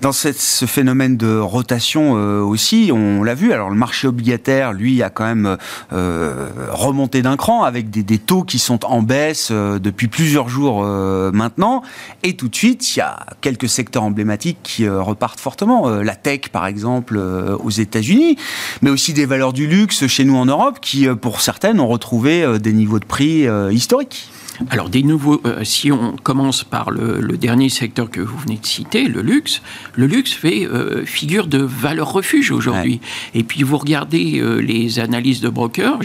Dans 0.00 0.12
ce 0.12 0.66
phénomène 0.66 1.16
de 1.16 1.38
rotation 1.38 2.14
euh, 2.16 2.40
aussi, 2.40 2.90
on 2.92 3.22
l'a 3.22 3.34
vu. 3.34 3.52
Alors 3.52 3.70
le 3.70 3.76
marché 3.76 4.06
obligataire, 4.08 4.72
lui, 4.72 5.02
a 5.02 5.10
quand 5.10 5.24
même 5.24 5.56
euh, 5.92 6.48
remonté 6.70 7.22
d'un 7.22 7.36
cran 7.36 7.64
avec 7.64 7.90
des, 7.90 8.18
taux 8.18 8.42
qui 8.42 8.58
sont 8.58 8.84
en 8.84 9.02
baisse 9.02 9.52
depuis 9.52 10.08
plusieurs 10.08 10.48
jours 10.48 10.84
maintenant. 10.84 11.82
Et 12.22 12.34
tout 12.34 12.48
de 12.48 12.56
suite, 12.56 12.96
il 12.96 12.98
y 12.98 13.02
a 13.02 13.26
quelques 13.40 13.68
secteurs 13.68 14.02
emblématiques 14.02 14.58
qui 14.62 14.84
euh, 14.84 15.02
repartent 15.02 15.40
fortement. 15.40 15.88
Euh, 15.88 16.02
la 16.02 16.14
tech, 16.14 16.48
par 16.52 16.66
exemple, 16.66 17.16
euh, 17.16 17.56
aux 17.58 17.70
États-Unis, 17.70 18.36
mais 18.82 18.90
aussi 18.90 19.12
des 19.12 19.26
valeurs 19.26 19.52
du 19.52 19.66
luxe 19.66 20.06
chez 20.06 20.24
nous 20.24 20.36
en 20.36 20.46
Europe, 20.46 20.78
qui, 20.80 21.06
pour 21.20 21.40
certaines, 21.40 21.80
ont 21.80 21.88
retrouvé 21.88 22.58
des 22.58 22.72
niveaux 22.72 22.98
de 22.98 23.04
prix 23.04 23.46
historiques. 23.70 24.30
Alors, 24.70 24.88
des 24.88 25.02
nouveaux, 25.02 25.40
euh, 25.44 25.64
si 25.64 25.92
on 25.92 26.16
commence 26.22 26.64
par 26.64 26.90
le, 26.90 27.36
dernier 27.36 27.68
secteur 27.68 28.10
que 28.10 28.20
vous 28.20 28.36
venez 28.38 28.56
de 28.56 28.66
citer, 28.66 29.08
le 29.08 29.20
luxe, 29.20 29.60
le 29.94 30.06
luxe 30.06 30.32
fait 30.32 30.66
euh, 30.66 31.04
figure 31.04 31.46
de 31.46 31.58
valeur 31.58 32.12
refuge 32.12 32.50
aujourd'hui. 32.50 33.00
Et 33.34 33.42
puis, 33.42 33.62
vous 33.62 33.76
regardez 33.76 34.38
euh, 34.40 34.56
les 34.56 34.98
analyses 34.98 35.40
de 35.40 35.50
brokers, 35.50 36.00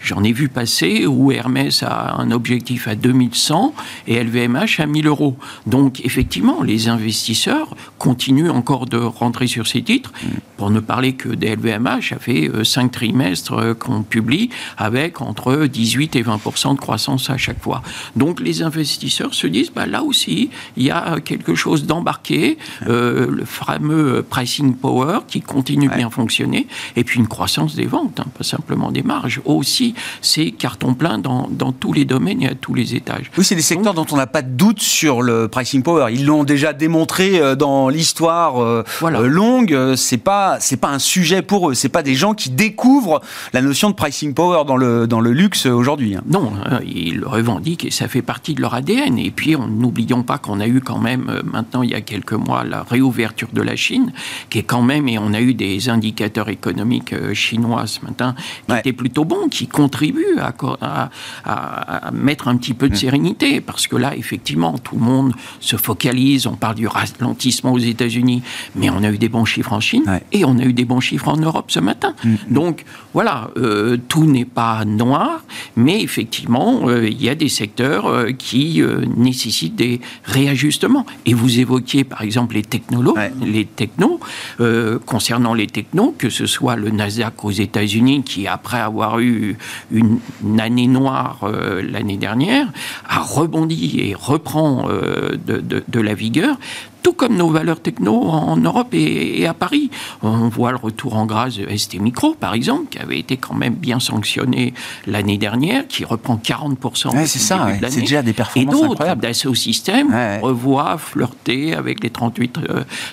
j'en 0.00 0.22
ai, 0.22 0.32
vu 0.32 0.48
passer 0.48 1.06
où 1.06 1.32
Hermès 1.32 1.82
a 1.82 2.14
un 2.18 2.30
objectif 2.30 2.86
à 2.86 2.94
2100 2.94 3.74
et 4.06 4.22
LVMH 4.22 4.78
à 4.78 4.86
1000 4.86 5.08
euros. 5.08 5.36
Donc, 5.66 6.00
effectivement, 6.04 6.62
les 6.62 6.88
investisseurs 6.88 7.74
continuent 7.98 8.50
encore 8.50 8.86
de 8.86 8.98
rentrer 8.98 9.48
sur 9.48 9.66
ces 9.66 9.82
titres, 9.82 10.12
mm. 10.22 10.28
pour 10.56 10.70
ne 10.70 10.78
parler 10.78 11.14
que 11.14 11.28
des 11.28 11.56
LVMH, 11.56 12.12
a 12.12 12.18
fait 12.20 12.48
5 12.62 12.92
trimestres 12.92 13.76
qu'on 13.78 14.02
publie 14.02 14.50
avec 14.78 15.20
entre 15.20 15.66
18 15.66 16.14
et 16.14 16.22
20% 16.22 16.74
de 16.74 16.80
croissance 16.80 17.28
à 17.28 17.36
chaque 17.36 17.60
fois. 17.60 17.79
Donc 18.16 18.40
les 18.40 18.62
investisseurs 18.62 19.34
se 19.34 19.46
disent, 19.46 19.70
bah, 19.70 19.86
là 19.86 20.02
aussi, 20.02 20.50
il 20.76 20.84
y 20.84 20.90
a 20.90 21.20
quelque 21.20 21.54
chose 21.54 21.86
d'embarqué, 21.86 22.58
euh, 22.86 23.26
le 23.30 23.44
fameux 23.44 24.22
pricing 24.28 24.74
power 24.74 25.20
qui 25.28 25.40
continue 25.40 25.88
bien 25.88 26.10
fonctionner, 26.10 26.66
et 26.96 27.04
puis 27.04 27.18
une 27.18 27.28
croissance 27.28 27.74
des 27.74 27.86
ventes, 27.86 28.20
hein, 28.20 28.26
pas 28.36 28.44
simplement 28.44 28.90
des 28.90 29.02
marges. 29.02 29.40
Aussi, 29.44 29.94
c'est 30.20 30.50
carton 30.50 30.94
plein 30.94 31.18
dans, 31.18 31.48
dans, 31.50 31.72
tous 31.72 31.92
les 31.92 32.04
domaines 32.04 32.42
et 32.42 32.48
à 32.48 32.54
tous 32.54 32.74
les 32.74 32.94
étages. 32.94 33.30
Oui, 33.36 33.44
c'est 33.44 33.54
des 33.54 33.62
secteurs 33.62 33.94
dont 33.94 34.06
on 34.10 34.16
n'a 34.16 34.26
pas 34.26 34.42
de 34.42 34.50
doute 34.50 34.80
sur 34.80 35.22
le 35.22 35.48
pricing 35.48 35.82
power. 35.82 36.12
Ils 36.12 36.26
l'ont 36.26 36.44
déjà 36.44 36.72
démontré 36.72 37.38
euh, 37.38 37.54
dans 37.54 37.88
l'histoire 37.88 38.62
euh, 38.62 38.84
longue. 39.02 39.94
C'est 39.96 40.18
pas 40.18 40.58
c'est 40.60 40.76
pas 40.76 40.88
un 40.88 40.98
sujet 40.98 41.42
pour 41.42 41.70
eux. 41.70 41.74
C'est 41.74 41.88
pas 41.88 42.02
des 42.02 42.14
gens 42.14 42.34
qui 42.34 42.50
découvrent 42.50 43.20
la 43.52 43.62
notion 43.62 43.90
de 43.90 43.94
pricing 43.94 44.34
power 44.34 44.64
dans 44.66 44.76
le 44.76 45.06
dans 45.06 45.20
le 45.20 45.32
luxe 45.32 45.66
aujourd'hui. 45.66 46.16
Hein. 46.16 46.22
Non, 46.26 46.52
ils 46.84 47.18
le 47.18 47.26
revendiquent 47.26 47.69
et 47.84 47.90
ça 47.90 48.08
fait 48.08 48.22
partie 48.22 48.54
de 48.54 48.60
leur 48.60 48.74
ADN. 48.74 49.18
Et 49.18 49.30
puis, 49.30 49.56
n'oublions 49.56 50.22
pas 50.22 50.38
qu'on 50.38 50.60
a 50.60 50.66
eu 50.66 50.80
quand 50.80 50.98
même, 50.98 51.28
euh, 51.28 51.42
maintenant, 51.44 51.82
il 51.82 51.90
y 51.90 51.94
a 51.94 52.00
quelques 52.00 52.32
mois, 52.32 52.64
la 52.64 52.82
réouverture 52.82 53.48
de 53.52 53.62
la 53.62 53.76
Chine, 53.76 54.12
qui 54.48 54.58
est 54.58 54.62
quand 54.62 54.82
même, 54.82 55.08
et 55.08 55.18
on 55.18 55.32
a 55.32 55.40
eu 55.40 55.54
des 55.54 55.88
indicateurs 55.88 56.48
économiques 56.48 57.12
euh, 57.12 57.34
chinois 57.34 57.86
ce 57.86 58.00
matin, 58.04 58.34
qui 58.68 58.74
étaient 58.76 58.92
plutôt 58.92 59.24
bons, 59.24 59.48
qui 59.48 59.66
contribuent 59.66 60.38
à, 60.38 61.10
à, 61.44 62.10
mettre 62.12 62.48
un 62.48 62.56
petit 62.56 62.74
peu 62.74 62.88
de 62.88 62.94
mm. 62.94 62.98
sérénité. 62.98 63.60
Parce 63.60 63.86
que 63.86 63.96
là, 63.96 64.16
effectivement, 64.16 64.78
tout 64.78 64.96
le 64.96 65.02
monde 65.02 65.32
se 65.60 65.76
focalise, 65.76 66.46
on 66.46 66.56
parle 66.56 66.76
du 66.76 66.86
ralentissement 66.86 67.72
aux 67.72 67.78
États-Unis, 67.78 68.42
mais 68.74 68.90
on 68.90 69.02
a 69.02 69.10
eu 69.10 69.18
des 69.18 69.28
bons 69.28 69.44
chiffres 69.44 69.72
en 69.72 69.80
Chine 69.80 70.20
et 70.32 70.44
on 70.44 70.58
a 70.58 70.64
eu 70.64 70.72
des 70.72 70.84
bons 70.84 71.00
chiffres 71.00 71.28
en 71.28 71.36
Europe 71.36 71.70
ce 71.70 71.80
matin. 71.80 72.14
Mm, 72.24 72.30
mm. 72.30 72.36
Donc, 72.50 72.84
voilà, 73.14 73.50
euh, 73.56 73.96
tout 74.08 74.24
n'est 74.24 74.44
pas 74.44 74.84
noir, 74.84 75.44
mais 75.76 76.02
effectivement, 76.02 76.90
il 76.90 77.22
y 77.22 77.28
a 77.28 77.34
des 77.34 77.48
secteurs 77.60 78.06
euh, 78.06 78.32
qui 78.32 78.80
euh, 78.80 79.04
nécessitent 79.16 79.76
des 79.76 80.00
réajustements. 80.24 81.04
Et 81.26 81.34
vous 81.34 81.60
évoquiez 81.60 82.04
par 82.04 82.22
exemple 82.22 82.54
les 82.54 82.62
technologues, 82.62 83.18
les 83.44 83.66
technos. 83.66 84.18
Euh, 84.60 84.98
concernant 85.04 85.54
les 85.54 85.66
technos, 85.66 86.14
que 86.16 86.30
ce 86.30 86.46
soit 86.46 86.76
le 86.76 86.90
Nasdaq 86.90 87.44
aux 87.44 87.50
États-Unis, 87.50 88.22
qui 88.22 88.46
après 88.46 88.80
avoir 88.80 89.20
eu 89.20 89.56
une, 89.90 90.18
année 90.58 90.86
noire 90.86 91.50
l'année 91.94 92.16
dernière, 92.16 92.66
a 93.08 93.20
rebondi 93.20 94.00
et 94.00 94.14
reprend 94.14 94.88
de, 94.88 95.60
de, 95.96 96.00
la 96.00 96.14
vigueur 96.14 96.58
tout 97.02 97.12
comme 97.12 97.36
nos 97.36 97.50
valeurs 97.50 97.80
techno 97.80 98.14
en 98.22 98.56
Europe 98.56 98.88
et, 98.92 99.46
à 99.46 99.54
Paris. 99.54 99.90
On 100.22 100.48
voit 100.48 100.70
le 100.70 100.76
retour 100.76 101.16
en 101.16 101.26
grâce 101.26 101.56
de 101.56 101.76
ST 101.76 102.00
Micro, 102.00 102.34
par 102.34 102.54
exemple, 102.54 102.88
qui 102.90 102.98
avait 102.98 103.18
été 103.18 103.36
quand 103.36 103.54
même 103.54 103.74
bien 103.74 104.00
sanctionné 104.00 104.74
l'année 105.06 105.38
dernière, 105.38 105.86
qui 105.86 106.04
reprend 106.04 106.36
40%. 106.36 107.14
Ouais, 107.14 107.26
c'est 107.26 107.38
ça, 107.38 107.68
c'est 107.88 108.00
déjà 108.00 108.22
des 108.22 108.32
performances 108.32 108.74
et 108.74 108.88
d'autres, 108.88 109.16
Dassault 109.16 109.54
Systèmes, 109.54 110.14
revoient 110.42 110.98
flirter 110.98 111.74
avec 111.74 112.02
les 112.02 112.10
38, 112.10 112.58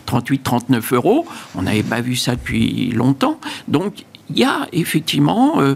38, 0.05 0.43
39 0.43 0.93
euros. 0.93 1.25
On 1.55 1.63
n'avait 1.63 1.83
pas 1.83 2.01
vu 2.01 2.15
ça 2.15 2.35
depuis 2.35 2.91
longtemps. 2.91 3.39
Donc, 3.67 4.05
il 4.29 4.39
y 4.39 4.43
a 4.43 4.67
effectivement... 4.71 5.61
Euh, 5.61 5.75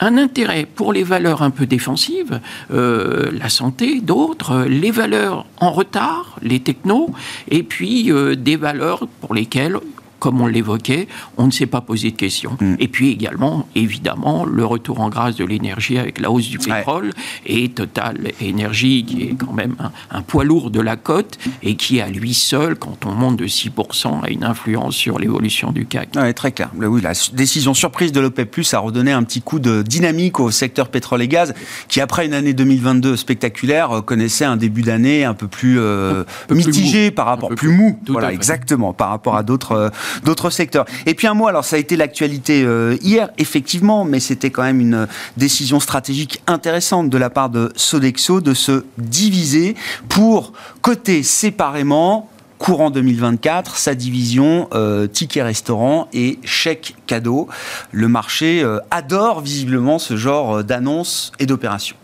un 0.00 0.18
intérêt 0.18 0.66
pour 0.66 0.92
les 0.92 1.02
valeurs 1.02 1.42
un 1.42 1.50
peu 1.50 1.66
défensives, 1.66 2.40
euh, 2.72 3.30
la 3.32 3.48
santé, 3.48 4.00
d'autres, 4.00 4.64
les 4.68 4.90
valeurs 4.90 5.46
en 5.58 5.72
retard, 5.72 6.38
les 6.42 6.60
technos, 6.60 7.10
et 7.48 7.62
puis 7.62 8.12
euh, 8.12 8.34
des 8.34 8.56
valeurs 8.56 9.06
pour 9.20 9.34
lesquelles 9.34 9.78
comme 10.18 10.40
on 10.40 10.46
l'évoquait, 10.46 11.08
on 11.36 11.46
ne 11.46 11.50
s'est 11.50 11.66
pas 11.66 11.80
posé 11.80 12.10
de 12.10 12.16
questions. 12.16 12.56
Mm. 12.60 12.74
Et 12.78 12.88
puis 12.88 13.10
également, 13.10 13.68
évidemment, 13.74 14.44
le 14.44 14.64
retour 14.64 15.00
en 15.00 15.08
grâce 15.08 15.36
de 15.36 15.44
l'énergie 15.44 15.98
avec 15.98 16.20
la 16.20 16.30
hausse 16.30 16.48
du 16.48 16.58
pétrole 16.58 17.12
et 17.44 17.68
Total 17.68 18.32
Énergie, 18.40 19.04
qui 19.04 19.22
est 19.22 19.34
quand 19.34 19.52
même 19.52 19.76
un, 20.10 20.22
poids 20.22 20.44
lourd 20.44 20.70
de 20.70 20.80
la 20.80 20.96
cote 20.96 21.38
et 21.62 21.76
qui, 21.76 22.00
à 22.00 22.08
lui 22.08 22.34
seul, 22.34 22.76
quand 22.76 23.06
on 23.06 23.12
monte 23.12 23.36
de 23.36 23.46
6%, 23.46 24.24
a 24.24 24.30
une 24.30 24.44
influence 24.44 24.94
sur 24.94 25.18
l'évolution 25.18 25.72
du 25.72 25.86
CAC. 25.86 26.10
Oui, 26.16 26.34
très 26.34 26.52
clair. 26.52 26.70
Oui, 26.76 27.00
la 27.00 27.12
décision 27.32 27.74
surprise 27.74 28.12
de 28.12 28.20
l'OPEP 28.20 28.50
Plus 28.50 28.74
a 28.74 28.78
redonné 28.78 29.12
un 29.12 29.22
petit 29.22 29.42
coup 29.42 29.58
de 29.58 29.82
dynamique 29.82 30.40
au 30.40 30.50
secteur 30.50 30.88
pétrole 30.88 31.22
et 31.22 31.28
gaz, 31.28 31.54
qui, 31.88 32.00
après 32.00 32.26
une 32.26 32.34
année 32.34 32.52
2022 32.52 33.16
spectaculaire, 33.16 34.02
connaissait 34.04 34.44
un 34.44 34.56
début 34.56 34.82
d'année 34.82 35.24
un 35.24 35.34
peu 35.34 35.48
plus 35.48 35.78
euh, 35.78 36.24
mitigé 36.50 37.10
par 37.10 37.26
rapport, 37.26 37.50
plus, 37.50 37.70
mou. 37.70 37.98
Voilà, 38.08 38.32
exactement, 38.32 38.92
par 38.92 39.10
rapport 39.10 39.36
à 39.36 39.42
d'autres 39.42 39.72
euh, 39.72 39.88
d'autres 40.24 40.50
secteurs. 40.50 40.84
Et 41.06 41.14
puis 41.14 41.26
un 41.26 41.34
mot, 41.34 41.48
alors 41.48 41.64
ça 41.64 41.76
a 41.76 41.78
été 41.78 41.96
l'actualité 41.96 42.62
euh, 42.64 42.96
hier, 43.02 43.30
effectivement, 43.38 44.04
mais 44.04 44.20
c'était 44.20 44.50
quand 44.50 44.62
même 44.62 44.80
une 44.80 45.06
décision 45.36 45.80
stratégique 45.80 46.42
intéressante 46.46 47.10
de 47.10 47.18
la 47.18 47.30
part 47.30 47.50
de 47.50 47.72
Sodexo 47.76 48.40
de 48.40 48.54
se 48.54 48.84
diviser 48.98 49.74
pour 50.08 50.52
coter 50.82 51.22
séparément 51.22 52.28
courant 52.58 52.90
2024, 52.90 53.76
sa 53.76 53.94
division 53.94 54.68
euh, 54.72 55.06
ticket 55.06 55.42
restaurant 55.42 56.08
et 56.14 56.38
chèque 56.42 56.94
cadeau. 57.06 57.48
Le 57.92 58.08
marché 58.08 58.62
euh, 58.62 58.78
adore 58.90 59.42
visiblement 59.42 59.98
ce 59.98 60.16
genre 60.16 60.64
d'annonces 60.64 61.32
et 61.38 61.44
d'opérations. 61.44 61.96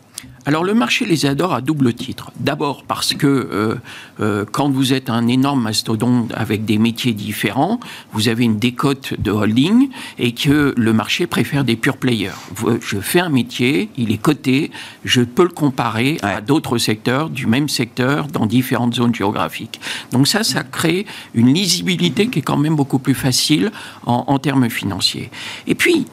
Alors 0.45 0.65
le 0.65 0.75
marché 0.75 1.05
les 1.05 1.25
adore 1.25 1.55
à 1.55 1.61
double 1.61 1.95
titre. 1.95 2.33
D'abord 2.41 2.83
parce 2.83 3.15
que 3.15 3.27
euh, 3.27 3.77
euh, 4.19 4.45
quand 4.51 4.71
vous 4.71 4.93
êtes 4.93 5.09
un 5.09 5.29
énorme 5.29 5.63
mastodonte 5.63 6.33
avec 6.35 6.65
des 6.65 6.79
métiers 6.79 7.13
différents, 7.13 7.79
vous 8.13 8.29
avez 8.29 8.43
une 8.45 8.59
décote 8.59 9.15
de 9.21 9.31
holding 9.31 9.89
et 10.19 10.33
que 10.33 10.75
le 10.77 10.93
marché 10.93 11.29
préfère 11.29 11.63
des 11.63 11.77
pure 11.77 11.97
players. 11.97 12.33
Je 12.81 12.99
fais 12.99 13.21
un 13.21 13.29
métier, 13.29 13.89
il 13.97 14.11
est 14.11 14.19
coté, 14.19 14.73
je 15.05 15.23
peux 15.23 15.45
le 15.45 15.51
comparer 15.51 16.19
à 16.23 16.41
d'autres 16.41 16.77
secteurs 16.77 17.31
du 17.31 17.47
même 17.47 17.69
secteur 17.69 18.27
dans 18.27 18.47
différentes 18.47 18.95
zones 18.95 19.15
géographiques. 19.15 19.81
Donc 20.11 20.27
ça, 20.27 20.43
ça 20.43 20.65
crée 20.65 21.07
une 21.35 21.55
lisibilité 21.55 22.27
qui 22.27 22.41
est 22.41 22.43
quand 22.43 22.57
même 22.57 22.75
beaucoup 22.75 22.99
plus 22.99 23.15
facile 23.15 23.71
en, 24.07 24.25
en 24.27 24.39
termes 24.41 24.69
financiers. 24.69 25.31
Et 25.69 25.77
puis, 25.77 26.07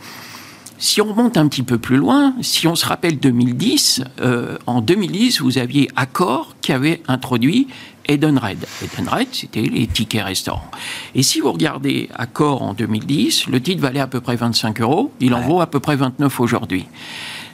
si 0.80 1.02
on 1.02 1.10
remonte 1.10 1.38
un 1.38 1.48
petit 1.48 1.64
peu 1.64 1.78
plus 1.78 1.98
loin, 1.98 2.34
si 2.42 2.66
on 2.66 2.76
se 2.76 2.86
rappelle 2.86 3.20
2010, 3.20 4.02
euh, 4.22 4.58
en 4.66 4.82
2010, 4.82 5.42
vous 5.42 5.58
aviez 5.58 5.90
Accor 5.98 6.56
qui 6.62 6.72
avait 6.72 7.04
introduit 7.08 7.68
Edenred. 8.08 8.66
Edenred, 8.82 9.28
c'était 9.34 9.62
les 9.62 9.86
tickets 9.88 10.24
restaurants. 10.24 10.72
Et 11.14 11.22
si 11.22 11.42
vous 11.42 11.52
regardez 11.52 12.10
Accor 12.16 12.64
en 12.64 12.74
2010, 12.74 13.48
le 13.48 13.62
titre 13.62 13.82
valait 13.82 14.00
à 14.00 14.08
peu 14.08 14.22
près 14.22 14.38
25 14.38 14.80
euros, 14.82 15.12
il 15.20 15.34
en 15.34 15.42
vaut 15.42 15.62
à 15.62 15.68
peu 15.68 15.82
près 15.82 15.98
29 15.98 16.40
aujourd'hui. 16.40 16.86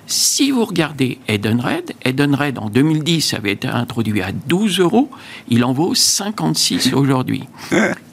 Si 0.07 0.51
vous 0.51 0.65
regardez 0.65 1.19
Edenred, 1.27 1.93
Edenred 2.03 2.59
en 2.59 2.69
2010 2.69 3.33
avait 3.33 3.53
été 3.53 3.67
introduit 3.67 4.21
à 4.21 4.31
12 4.31 4.79
euros, 4.79 5.09
il 5.49 5.63
en 5.63 5.73
vaut 5.73 5.95
56 5.95 6.93
aujourd'hui. 6.93 7.43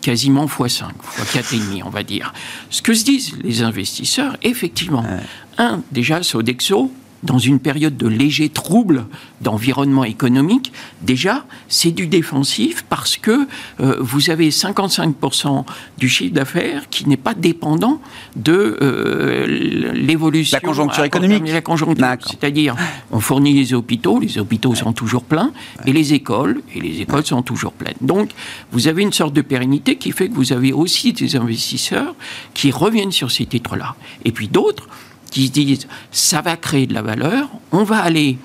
Quasiment 0.01 0.47
x5, 0.47 0.85
x4,5 1.19 1.83
on 1.85 1.91
va 1.91 2.03
dire. 2.03 2.33
Ce 2.71 2.83
que 2.83 2.95
se 2.95 3.05
disent 3.05 3.37
les 3.43 3.63
investisseurs, 3.63 4.37
effectivement, 4.43 5.05
un, 5.59 5.83
déjà 5.93 6.23
Sodexo, 6.23 6.91
dans 7.23 7.39
une 7.39 7.61
période 7.61 7.97
de 7.97 8.09
léger 8.09 8.49
trouble 8.49 9.07
d'environnement 9.41 10.05
économique, 10.05 10.73
déjà, 11.03 11.45
c'est 11.69 11.91
du 11.91 12.07
défensif 12.07 12.85
parce 12.89 13.17
que 13.17 13.47
euh, 13.81 13.97
vous 14.01 14.31
avez 14.31 14.51
55% 14.51 15.65
du 15.99 16.09
chiffre 16.09 16.35
d'affaires 16.35 16.89
qui 16.89 17.09
n'est 17.09 17.17
pas 17.17 17.35
dépendant 17.35 18.01
de 18.37 18.79
euh, 18.83 19.93
l'évolution. 19.95 20.59
La 20.61 20.67
conjoncture 20.67 21.05
économique. 21.05 21.49
La 21.49 21.61
conjoncture. 21.61 22.07
C'est-à-dire, 22.27 22.77
on 23.11 23.21
fournit 23.21 23.55
les 23.55 23.75
hôpitaux, 23.75 24.19
les 24.19 24.39
hôpitaux 24.39 24.75
sont 24.75 24.93
toujours 24.93 25.25
pleins, 25.25 25.53
et 25.87 25.93
les 25.93 26.15
écoles, 26.15 26.63
et 26.75 26.81
les 26.81 27.01
écoles 27.01 27.25
sont 27.25 27.43
toujours 27.43 27.73
pleines. 27.73 27.95
Donc, 28.01 28.31
vous 28.73 28.89
avez 28.89 29.03
une 29.03 29.13
sorte 29.13 29.35
de 29.35 29.43
pérennité 29.43 29.97
qui 29.97 30.13
fait 30.13 30.29
que 30.29 30.35
vous 30.35 30.53
avez 30.53 30.73
aussi 30.73 31.13
des 31.13 31.37
investisseurs 31.37 32.15
qui 32.55 32.71
reviennent 32.71 33.13
sur 33.13 33.31
ces 33.31 33.47
titres-là. 33.47 33.95
Et 34.25 34.33
puis 34.33 34.49
d'autres 34.49 34.89
qui 35.33 35.49
se 35.49 35.53
disent 35.53 35.89
ça 36.13 36.41
va 36.41 36.57
créer 36.57 36.87
de 36.87 36.95
la 36.95 37.03
valeur, 37.03 37.49
on 37.73 37.83
va 37.83 37.99
aller 37.99 38.39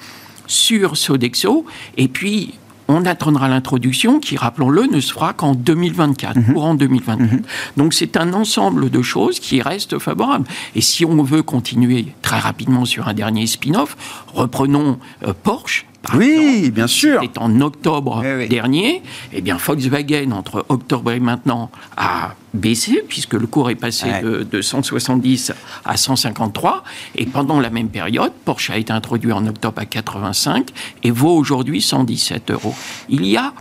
sur 0.47 0.97
Sodexo 0.97 1.65
et 1.97 2.07
puis 2.07 2.55
on 2.87 3.05
attendra 3.05 3.49
l'introduction 3.49 4.19
qui, 4.19 4.37
rappelons-le, 4.37 4.83
ne 4.83 5.01
se 5.01 5.11
fera 5.11 5.33
qu'en 5.33 5.55
2024, 5.55 6.37
mhm. 6.37 6.53
courant 6.53 6.75
2024. 6.75 7.19
Mhm. 7.19 7.41
Donc 7.75 7.93
c'est 7.93 8.17
un 8.17 8.33
ensemble 8.33 8.89
de 8.89 9.01
choses 9.01 9.39
qui 9.39 9.61
restent 9.61 9.99
favorables. 9.99 10.47
Et 10.73 10.81
si 10.81 11.05
on 11.05 11.21
veut 11.21 11.43
continuer 11.43 12.07
très 12.21 12.39
rapidement 12.39 12.85
sur 12.85 13.07
un 13.07 13.13
dernier 13.13 13.45
spin-off, 13.45 13.97
reprenons 14.33 14.99
euh, 15.25 15.33
Porsche 15.43 15.85
oui, 16.13 16.71
bien 16.71 16.87
sûr. 16.87 17.19
C'était 17.21 17.39
en 17.39 17.61
octobre 17.61 18.23
dernier. 18.49 19.01
Eh 19.33 19.41
bien, 19.41 19.57
Volkswagen, 19.57 20.31
entre 20.31 20.65
octobre 20.69 21.11
et 21.11 21.19
maintenant, 21.19 21.69
a 21.95 22.35
baissé, 22.53 23.03
puisque 23.07 23.33
le 23.33 23.47
cours 23.47 23.69
est 23.69 23.75
passé 23.75 24.07
de, 24.21 24.61
170 24.61 25.53
à 25.85 25.97
153. 25.97 26.83
Et 27.15 27.25
pendant 27.25 27.59
la 27.59 27.69
même 27.69 27.89
période, 27.89 28.31
Porsche 28.45 28.71
a 28.71 28.77
été 28.77 28.93
introduit 28.93 29.31
en 29.31 29.45
octobre 29.45 29.79
à 29.79 29.85
85 29.85 30.69
et 31.03 31.11
vaut 31.11 31.35
aujourd'hui 31.35 31.81
117 31.81 32.51
euros. 32.51 32.75
Il 33.09 33.25
y 33.25 33.37
a 33.37 33.53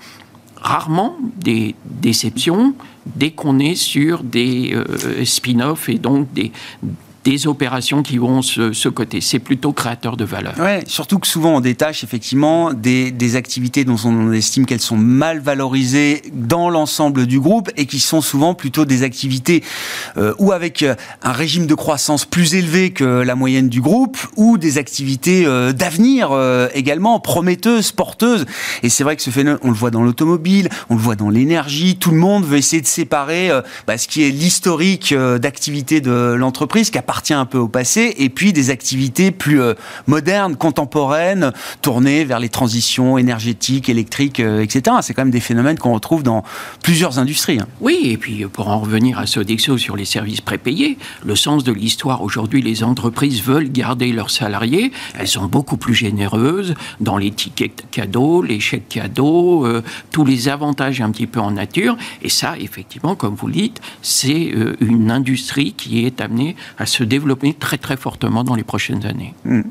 rarement 0.56 1.16
des 1.37 1.74
déceptions 1.85 2.74
dès 3.04 3.30
qu'on 3.30 3.59
est 3.59 3.76
sur 3.76 4.24
des 4.24 4.72
euh, 4.74 5.24
spin-offs 5.24 5.88
et 5.88 5.98
donc 5.98 6.32
des, 6.32 6.50
des 7.26 7.48
opérations 7.48 8.04
qui 8.04 8.18
vont 8.18 8.40
ce, 8.40 8.88
côté. 8.88 9.20
C'est 9.20 9.40
plutôt 9.40 9.72
créateur 9.72 10.16
de 10.16 10.24
valeur. 10.24 10.54
Ouais, 10.60 10.84
surtout 10.86 11.18
que 11.18 11.26
souvent 11.26 11.56
on 11.56 11.60
détache 11.60 12.04
effectivement 12.04 12.72
des, 12.72 13.34
activités 13.34 13.84
dont 13.84 13.96
on 14.04 14.32
estime 14.32 14.64
qu'elles 14.64 14.80
sont 14.80 14.96
mal 14.96 15.40
valorisées 15.40 16.22
dans 16.32 16.70
l'ensemble 16.70 17.26
du 17.26 17.40
groupe 17.40 17.68
et 17.76 17.86
qui 17.86 17.98
sont 17.98 18.20
souvent 18.20 18.54
plutôt 18.54 18.84
des 18.84 19.02
activités 19.02 19.64
euh, 20.16 20.34
ou 20.38 20.52
avec 20.52 20.84
euh, 20.84 20.94
un 21.24 21.32
régime 21.32 21.66
de 21.66 21.74
croissance 21.74 22.24
plus 22.24 22.54
élevé 22.54 22.90
que 22.90 23.04
la 23.04 23.34
moyenne 23.34 23.68
du 23.68 23.80
groupe 23.80 24.16
ou 24.36 24.56
des 24.56 24.78
activités 24.78 25.44
euh, 25.46 25.72
d'avenir 25.72 26.30
également 26.74 27.18
prometteuses, 27.18 27.90
porteuses. 27.90 28.46
Et 28.84 28.88
c'est 28.88 29.02
vrai 29.02 29.16
que 29.16 29.22
ce 29.22 29.30
phénomène, 29.30 29.58
on 29.62 29.70
le 29.70 29.74
voit 29.74 29.90
dans 29.90 30.02
l'automobile, 30.02 30.68
on 30.90 30.94
le 30.94 31.00
voit 31.00 31.16
dans 31.16 31.30
l'énergie. 31.30 31.96
Tout 31.96 32.12
le 32.12 32.18
monde 32.18 32.44
veut 32.44 32.58
essayer 32.58 32.80
de 32.80 32.86
séparer 32.86 33.50
bah, 33.86 33.98
ce 33.98 34.06
qui 34.06 34.22
est 34.22 34.30
l'historique 34.30 35.12
d'activité 35.12 36.00
de 36.00 36.34
l'entreprise 36.38 36.90
qui 36.90 36.98
appartient 37.16 37.33
un 37.33 37.46
peu 37.46 37.57
au 37.57 37.68
passé, 37.68 38.14
et 38.18 38.29
puis 38.29 38.52
des 38.52 38.68
activités 38.68 39.31
plus 39.31 39.62
euh, 39.62 39.72
modernes, 40.07 40.55
contemporaines, 40.55 41.50
tournées 41.81 42.26
vers 42.26 42.38
les 42.38 42.50
transitions 42.50 43.16
énergétiques, 43.16 43.88
électriques, 43.88 44.38
euh, 44.38 44.61
etc. 44.61 44.96
C'est 45.00 45.14
quand 45.14 45.22
même 45.22 45.31
des 45.31 45.40
phénomènes 45.40 45.79
qu'on 45.79 45.94
retrouve 45.94 46.22
dans 46.22 46.44
plusieurs 46.83 47.18
industries. 47.18 47.59
Hein. 47.59 47.68
Oui, 47.81 48.00
et 48.05 48.18
puis 48.18 48.44
euh, 48.44 48.48
pour 48.48 48.68
en 48.68 48.81
revenir 48.81 49.18
à 49.18 49.24
Sodexo 49.24 49.79
sur 49.79 49.96
les 49.96 50.05
services 50.05 50.42
prépayés, 50.42 50.98
le 51.24 51.35
sens 51.37 51.64
de 51.64 51.72
l'histoire 51.72 52.20
aujourd'hui, 52.20 52.61
les 52.61 52.85
entreprises 52.85 53.42
veulent 53.42 53.72
garder 53.72 54.12
leurs 54.12 54.31
salariés, 54.31 54.92
elles 55.18 55.26
sont 55.26 55.46
beaucoup 55.46 55.79
plus 55.79 55.94
généreuses 55.94 56.74
dans 57.00 57.16
les 57.16 57.31
tickets 57.31 57.87
cadeaux, 57.90 58.42
les 58.42 58.61
chèques 58.61 58.90
cadeaux, 58.90 59.66
tous 60.11 60.26
les 60.26 60.50
avantages 60.50 61.00
un 61.00 61.11
petit 61.11 61.26
peu 61.26 61.40
en 61.40 61.52
nature, 61.52 61.96
et 62.20 62.29
ça, 62.29 62.59
effectivement, 62.59 63.14
comme 63.14 63.37
vous 63.37 63.46
le 63.46 63.55
dites, 63.55 63.81
c'est 64.02 64.52
une 64.81 65.11
industrie 65.11 65.72
qui 65.72 66.05
est 66.05 66.20
amenée 66.20 66.57
à 66.79 66.85
se 66.85 67.06
développer 67.07 67.55
très 67.55 67.79
très 67.79 67.97
fortement 67.97 68.45
dans 68.45 68.55
les 68.55 68.64
prochaines 68.64 69.07
années. 69.07 69.35
Hmm. 69.45 69.62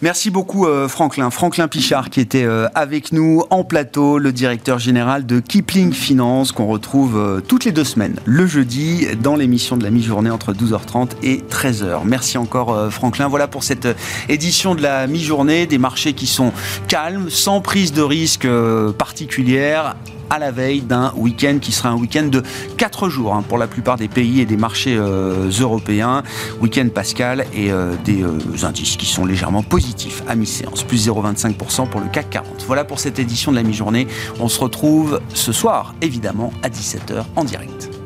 Merci 0.00 0.30
beaucoup 0.30 0.66
euh, 0.66 0.86
Franklin. 0.86 1.28
Franklin 1.30 1.66
Pichard 1.66 2.08
qui 2.10 2.20
était 2.20 2.44
euh, 2.44 2.68
avec 2.76 3.10
nous 3.10 3.42
en 3.50 3.64
plateau, 3.64 4.18
le 4.18 4.30
directeur 4.30 4.78
général 4.78 5.26
de 5.26 5.40
Kipling 5.40 5.92
Finance 5.92 6.52
qu'on 6.52 6.68
retrouve 6.68 7.16
euh, 7.16 7.40
toutes 7.40 7.64
les 7.64 7.72
deux 7.72 7.82
semaines, 7.82 8.14
le 8.24 8.46
jeudi, 8.46 9.08
dans 9.20 9.34
l'émission 9.34 9.76
de 9.76 9.82
la 9.82 9.90
mi-journée 9.90 10.30
entre 10.30 10.52
12h30 10.52 11.10
et 11.24 11.38
13h. 11.50 12.02
Merci 12.04 12.38
encore 12.38 12.92
Franklin. 12.92 13.26
Voilà 13.26 13.48
pour 13.48 13.64
cette 13.64 13.88
édition 14.28 14.76
de 14.76 14.82
la 14.82 15.08
mi-journée, 15.08 15.66
des 15.66 15.78
marchés 15.78 16.12
qui 16.12 16.28
sont 16.28 16.52
calmes, 16.86 17.28
sans 17.28 17.60
prise 17.60 17.92
de 17.92 18.02
risque 18.02 18.46
particulière 18.98 19.96
à 20.30 20.38
la 20.38 20.50
veille 20.50 20.82
d'un 20.82 21.12
week-end 21.16 21.58
qui 21.60 21.72
sera 21.72 21.90
un 21.90 21.96
week-end 21.96 22.24
de 22.24 22.42
4 22.76 23.08
jours 23.08 23.34
hein, 23.34 23.42
pour 23.46 23.58
la 23.58 23.66
plupart 23.66 23.96
des 23.96 24.08
pays 24.08 24.40
et 24.40 24.46
des 24.46 24.56
marchés 24.56 24.96
euh, 24.96 25.50
européens. 25.60 26.22
Week-end 26.60 26.88
pascal 26.94 27.46
et 27.54 27.70
euh, 27.70 27.94
des 28.04 28.22
euh, 28.22 28.38
indices 28.62 28.96
qui 28.96 29.06
sont 29.06 29.24
légèrement 29.24 29.62
positifs 29.62 30.22
à 30.28 30.34
mi-séance, 30.34 30.82
plus 30.82 31.08
0,25% 31.08 31.88
pour 31.88 32.00
le 32.00 32.08
CAC 32.08 32.30
40. 32.30 32.64
Voilà 32.66 32.84
pour 32.84 33.00
cette 33.00 33.18
édition 33.18 33.50
de 33.52 33.56
la 33.56 33.62
mi-journée. 33.62 34.06
On 34.40 34.48
se 34.48 34.60
retrouve 34.60 35.20
ce 35.34 35.52
soir, 35.52 35.94
évidemment, 36.00 36.52
à 36.62 36.68
17h 36.68 37.24
en 37.36 37.44
direct. 37.44 37.97